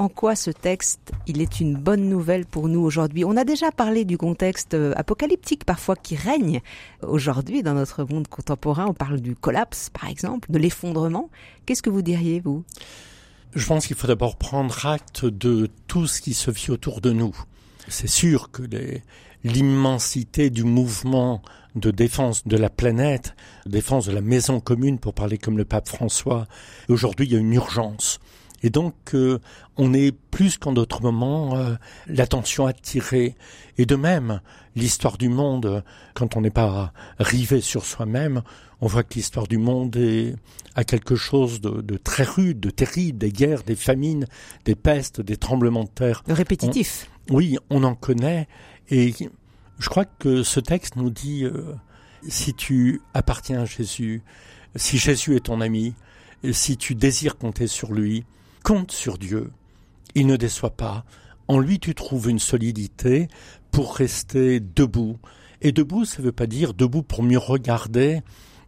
En 0.00 0.08
quoi 0.08 0.36
ce 0.36 0.52
texte, 0.52 1.10
il 1.26 1.42
est 1.42 1.58
une 1.58 1.74
bonne 1.74 2.08
nouvelle 2.08 2.46
pour 2.46 2.68
nous 2.68 2.78
aujourd'hui? 2.78 3.24
On 3.24 3.36
a 3.36 3.42
déjà 3.42 3.72
parlé 3.72 4.04
du 4.04 4.16
contexte 4.16 4.74
euh, 4.74 4.92
apocalyptique 4.94 5.64
parfois 5.64 5.96
qui 5.96 6.14
règne 6.14 6.60
aujourd'hui 7.02 7.64
dans 7.64 7.74
notre 7.74 8.04
monde 8.04 8.28
contemporain. 8.28 8.86
On 8.86 8.94
parle 8.94 9.20
du 9.20 9.34
collapse, 9.34 9.90
par 9.90 10.08
exemple, 10.08 10.52
de 10.52 10.58
l'effondrement. 10.58 11.30
Qu'est-ce 11.66 11.82
que 11.82 11.90
vous 11.90 12.02
diriez, 12.02 12.38
vous? 12.38 12.62
Je 13.56 13.66
pense 13.66 13.88
qu'il 13.88 13.96
faut 13.96 14.06
d'abord 14.06 14.36
prendre 14.36 14.86
acte 14.86 15.24
de 15.24 15.68
tout 15.88 16.06
ce 16.06 16.20
qui 16.20 16.34
se 16.34 16.52
vit 16.52 16.70
autour 16.70 17.00
de 17.00 17.10
nous. 17.10 17.34
C'est 17.88 18.06
sûr 18.06 18.52
que 18.52 18.62
l'immensité 19.42 20.48
du 20.50 20.62
mouvement 20.62 21.42
de 21.74 21.90
défense 21.90 22.46
de 22.46 22.56
la 22.56 22.70
planète, 22.70 23.34
défense 23.66 24.06
de 24.06 24.12
la 24.12 24.20
maison 24.20 24.60
commune, 24.60 25.00
pour 25.00 25.12
parler 25.12 25.38
comme 25.38 25.58
le 25.58 25.64
pape 25.64 25.88
François. 25.88 26.46
Aujourd'hui, 26.88 27.26
il 27.26 27.32
y 27.32 27.36
a 27.36 27.40
une 27.40 27.52
urgence. 27.52 28.20
Et 28.62 28.70
donc, 28.70 28.94
euh, 29.14 29.38
on 29.76 29.94
est 29.94 30.12
plus 30.12 30.58
qu'en 30.58 30.72
d'autres 30.72 31.02
moments 31.02 31.56
euh, 31.56 31.74
l'attention 32.06 32.66
attirée. 32.66 33.36
Et 33.76 33.86
de 33.86 33.94
même, 33.94 34.40
l'histoire 34.74 35.18
du 35.18 35.28
monde, 35.28 35.84
quand 36.14 36.36
on 36.36 36.40
n'est 36.40 36.50
pas 36.50 36.92
rivé 37.18 37.60
sur 37.60 37.84
soi-même, 37.84 38.42
on 38.80 38.86
voit 38.86 39.02
que 39.02 39.14
l'histoire 39.14 39.46
du 39.46 39.58
monde 39.58 39.96
est 39.96 40.34
à 40.74 40.84
quelque 40.84 41.16
chose 41.16 41.60
de, 41.60 41.80
de, 41.80 41.96
très 41.96 42.24
rude, 42.24 42.60
de 42.60 42.70
terrible, 42.70 43.18
des 43.18 43.32
guerres, 43.32 43.62
des 43.62 43.76
famines, 43.76 44.26
des 44.64 44.74
pestes, 44.74 45.20
des 45.20 45.36
tremblements 45.36 45.84
de 45.84 45.88
terre. 45.88 46.22
Répétitif. 46.28 47.10
oui, 47.30 47.58
on 47.70 47.84
en 47.84 47.94
connaît. 47.94 48.48
Et 48.88 49.14
je 49.78 49.88
crois 49.88 50.04
que 50.04 50.42
ce 50.42 50.60
texte 50.60 50.96
nous 50.96 51.10
dit, 51.10 51.44
euh, 51.44 51.74
si 52.28 52.54
tu 52.54 53.00
appartiens 53.14 53.62
à 53.62 53.64
Jésus, 53.64 54.22
si 54.76 54.98
Jésus 54.98 55.36
est 55.36 55.46
ton 55.46 55.60
ami, 55.60 55.94
si 56.52 56.76
tu 56.76 56.94
désires 56.94 57.36
compter 57.36 57.66
sur 57.66 57.92
lui, 57.92 58.24
compte 58.68 58.92
sur 58.92 59.16
Dieu. 59.16 59.50
Il 60.14 60.26
ne 60.26 60.36
déçoit 60.36 60.76
pas. 60.76 61.06
En 61.46 61.58
lui, 61.58 61.78
tu 61.80 61.94
trouves 61.94 62.28
une 62.28 62.38
solidité 62.38 63.28
pour 63.70 63.96
rester 63.96 64.60
debout. 64.60 65.16
Et 65.62 65.72
debout, 65.72 66.04
ça 66.04 66.18
ne 66.18 66.26
veut 66.26 66.32
pas 66.32 66.46
dire 66.46 66.74
debout 66.74 67.02
pour 67.02 67.22
mieux 67.22 67.38
regarder. 67.38 68.20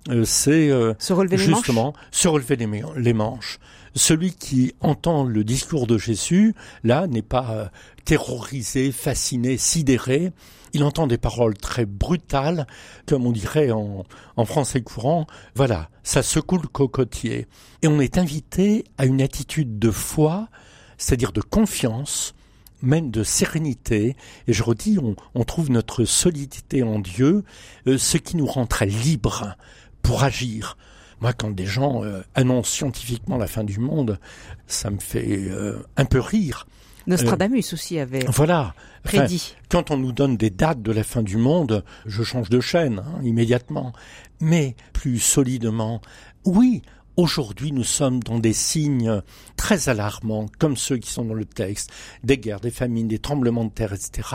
Euh, 0.09 0.25
c'est 0.25 0.71
euh, 0.71 0.95
se 0.99 1.13
relever 1.13 1.37
justement 1.37 1.93
les 1.95 2.17
se 2.17 2.29
relever 2.29 2.57
les, 2.57 2.83
les, 2.97 3.13
manches. 3.13 3.59
Celui 3.95 4.33
qui 4.33 4.75
entend 4.81 5.25
le 5.25 5.45
discours 5.45 5.87
de 5.87 5.99
Jésus, 5.99 6.55
là, 6.85 7.07
n'est 7.07 7.23
pas 7.23 7.71
terrorisé, 8.05 8.93
fasciné, 8.93 9.57
sidéré. 9.57 10.33
Il 10.73 10.85
entend 10.85 11.07
des 11.07 11.19
paroles 11.19 11.57
très 11.57 11.85
brutales, 11.85 12.67
comme 13.07 13.27
on 13.27 13.33
dirait 13.33 13.73
en, 13.73 14.05
en 14.37 14.45
français 14.45 14.83
courant. 14.83 15.27
Voilà, 15.55 15.91
ça 16.03 16.23
secoue 16.23 16.59
le 16.59 16.69
cocotier. 16.69 17.49
Et 17.83 17.89
on 17.89 18.01
est 18.01 18.19
invité 18.19 18.85
à 18.99 19.07
une 19.07 19.21
attitude 19.21 19.79
de 19.79 19.91
foi, 19.91 20.49
c'est-à-dire 20.97 21.33
de 21.33 21.41
confiance, 21.41 22.35
même 22.83 23.11
de 23.11 23.25
sérénité. 23.25 24.17
Et 24.47 24.53
je 24.53 24.63
redis, 24.63 24.99
on, 24.99 25.17
on 25.35 25.45
trouve 25.45 25.71
notre 25.71 26.05
solidité 26.05 26.83
en 26.83 27.01
Dieu, 27.01 27.45
euh, 27.87 27.99
ce 27.99 28.17
qui 28.17 28.37
nous 28.37 28.47
rend 28.47 28.67
très 28.67 28.87
libres 28.87 29.57
pour 30.03 30.23
agir. 30.23 30.77
Moi, 31.21 31.33
quand 31.33 31.51
des 31.51 31.67
gens 31.67 32.03
euh, 32.05 32.23
annoncent 32.35 32.71
scientifiquement 32.71 33.37
la 33.37 33.47
fin 33.47 33.65
du 33.65 33.79
monde, 33.79 34.19
ça 34.67 34.91
me 34.91 34.99
fait 34.99 35.49
euh, 35.51 35.79
un 35.97 36.05
peu 36.05 36.21
rire. 36.21 36.67
Nostradamus 37.07 37.73
euh, 37.73 37.75
aussi 37.75 37.99
avait 37.99 38.25
voilà, 38.29 38.75
prédit. 39.03 39.57
quand 39.69 39.91
on 39.91 39.97
nous 39.97 40.13
donne 40.13 40.37
des 40.37 40.51
dates 40.51 40.83
de 40.83 40.93
la 40.93 41.03
fin 41.03 41.23
du 41.23 41.37
monde, 41.37 41.85
je 42.07 42.23
change 42.23 42.51
de 42.51 42.61
chaîne 42.61 43.01
hein, 43.01 43.21
immédiatement. 43.23 43.93
Mais 44.41 44.77
plus 44.93 45.19
solidement, 45.19 46.01
oui, 46.45 46.83
Aujourd'hui, 47.17 47.73
nous 47.73 47.85
sommes 47.85 48.23
dans 48.23 48.39
des 48.39 48.53
signes 48.53 49.23
très 49.57 49.89
alarmants, 49.89 50.47
comme 50.59 50.77
ceux 50.77 50.97
qui 50.97 51.11
sont 51.11 51.25
dans 51.25 51.35
le 51.35 51.45
texte, 51.45 51.91
des 52.25 52.39
guerres, 52.39 52.61
des 52.61 52.71
famines, 52.71 53.09
des 53.09 53.19
tremblements 53.19 53.65
de 53.65 53.71
terre, 53.71 53.93
etc. 53.93 54.29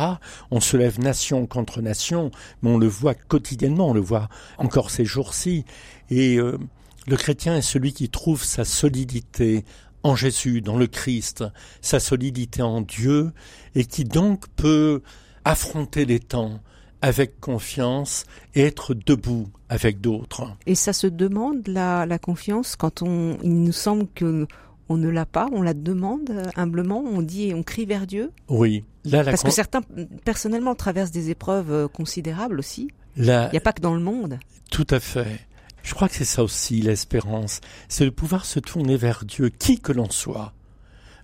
On 0.51 0.59
se 0.59 0.77
lève 0.77 0.99
nation 0.99 1.47
contre 1.47 1.81
nation, 1.81 2.31
mais 2.61 2.69
on 2.69 2.77
le 2.77 2.87
voit 2.87 3.15
quotidiennement, 3.15 3.89
on 3.89 3.93
le 3.93 4.01
voit 4.01 4.29
encore 4.57 4.91
ces 4.91 5.05
jours-ci. 5.05 5.65
Et 6.09 6.37
euh, 6.37 6.59
le 7.07 7.17
chrétien 7.17 7.55
est 7.55 7.61
celui 7.61 7.93
qui 7.93 8.09
trouve 8.09 8.43
sa 8.43 8.65
solidité 8.65 9.63
en 10.03 10.15
Jésus, 10.15 10.61
dans 10.61 10.77
le 10.77 10.87
Christ, 10.87 11.43
sa 11.81 11.99
solidité 11.99 12.61
en 12.61 12.81
Dieu, 12.81 13.31
et 13.73 13.85
qui 13.85 14.03
donc 14.03 14.47
peut 14.55 15.01
affronter 15.43 16.05
les 16.05 16.19
temps 16.19 16.59
avec 17.05 17.39
confiance 17.39 18.25
et 18.55 18.63
être 18.63 18.95
debout 18.95 19.47
avec 19.69 20.01
d'autres. 20.01 20.57
Et 20.65 20.73
ça 20.73 20.91
se 20.91 21.05
demande 21.05 21.67
la, 21.67 22.07
la 22.07 22.17
confiance 22.17 22.75
quand 22.75 23.03
on, 23.03 23.37
il 23.43 23.61
nous 23.61 23.71
semble 23.71 24.07
que 24.15 24.47
on 24.89 24.97
ne 24.97 25.09
l'a 25.09 25.27
pas, 25.27 25.47
on 25.51 25.61
la 25.61 25.75
demande 25.75 26.51
humblement, 26.55 27.03
on 27.05 27.21
dit 27.21 27.49
et 27.49 27.53
on 27.53 27.61
crie 27.61 27.85
vers 27.85 28.07
Dieu. 28.07 28.31
Oui. 28.49 28.85
Là, 29.03 29.23
Parce 29.23 29.43
que 29.43 29.51
certains, 29.51 29.81
personnellement, 30.23 30.73
traversent 30.73 31.11
des 31.11 31.29
épreuves 31.29 31.71
euh, 31.71 31.87
considérables 31.87 32.57
aussi. 32.57 32.89
Il 33.17 33.25
n'y 33.25 33.29
a 33.31 33.61
pas 33.61 33.73
que 33.73 33.81
dans 33.81 33.93
le 33.93 34.01
monde. 34.01 34.39
Tout 34.71 34.87
à 34.89 34.99
fait. 34.99 35.41
Je 35.83 35.93
crois 35.93 36.09
que 36.09 36.15
c'est 36.15 36.25
ça 36.25 36.43
aussi 36.43 36.81
l'espérance, 36.81 37.61
c'est 37.87 38.05
de 38.05 38.09
pouvoir 38.09 38.45
se 38.45 38.59
tourner 38.59 38.97
vers 38.97 39.25
Dieu, 39.25 39.49
qui 39.49 39.79
que 39.79 39.91
l'on 39.91 40.09
soit, 40.09 40.53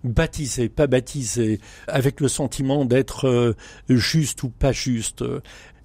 baptisé, 0.04 0.70
pas 0.70 0.88
baptisé, 0.88 1.60
avec 1.88 2.20
le 2.20 2.28
sentiment 2.28 2.86
d'être 2.86 3.28
euh, 3.28 3.56
juste 3.90 4.44
ou 4.44 4.50
pas 4.50 4.72
juste. 4.72 5.24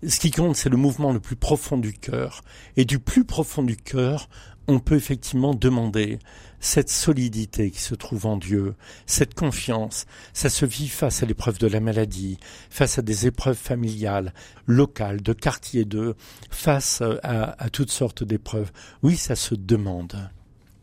Ce 0.06 0.20
qui 0.20 0.30
compte, 0.30 0.56
c'est 0.56 0.68
le 0.68 0.76
mouvement 0.76 1.12
le 1.12 1.20
plus 1.20 1.36
profond 1.36 1.78
du 1.78 1.92
cœur. 1.92 2.42
Et 2.76 2.84
du 2.84 2.98
plus 2.98 3.24
profond 3.24 3.62
du 3.62 3.76
cœur, 3.76 4.28
on 4.68 4.78
peut 4.78 4.96
effectivement 4.96 5.54
demander 5.54 6.18
cette 6.60 6.90
solidité 6.90 7.70
qui 7.70 7.80
se 7.80 7.94
trouve 7.94 8.26
en 8.26 8.36
Dieu, 8.36 8.74
cette 9.06 9.34
confiance, 9.34 10.06
ça 10.32 10.48
se 10.48 10.66
vit 10.66 10.88
face 10.88 11.22
à 11.22 11.26
l'épreuve 11.26 11.58
de 11.58 11.66
la 11.66 11.80
maladie, 11.80 12.38
face 12.70 12.98
à 12.98 13.02
des 13.02 13.26
épreuves 13.26 13.56
familiales, 13.56 14.32
locales, 14.66 15.22
de 15.22 15.32
quartier 15.32 15.84
de, 15.84 16.16
face 16.50 17.02
à, 17.22 17.54
à 17.58 17.70
toutes 17.70 17.90
sortes 17.92 18.24
d'épreuves. 18.24 18.72
Oui, 19.02 19.16
ça 19.16 19.36
se 19.36 19.54
demande. 19.54 20.30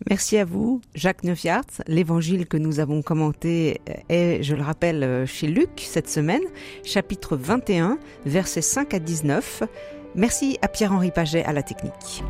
Merci 0.10 0.38
à 0.38 0.46
vous, 0.46 0.82
Jacques 0.96 1.24
Neufiart. 1.24 1.66
L'évangile 1.88 2.46
que 2.46 2.58
nous 2.58 2.80
avons 2.80 3.02
commenté 3.02 3.80
est, 4.10 4.44
je 4.44 4.56
le 4.56 4.62
rappelle, 4.62 5.26
chez 5.26 5.48
Luc 5.48 5.70
cette 5.78 6.10
semaine, 6.10 6.44
chapitre 6.84 7.38
21, 7.38 7.98
versets 8.26 8.62
5 8.62 8.94
à 8.94 9.00
19. 9.00 9.64
Merci 10.16 10.58
à 10.62 10.68
Pierre-Henri 10.68 11.12
Paget 11.12 11.44
à 11.46 11.54
la 11.54 11.64
technique. 11.64 12.24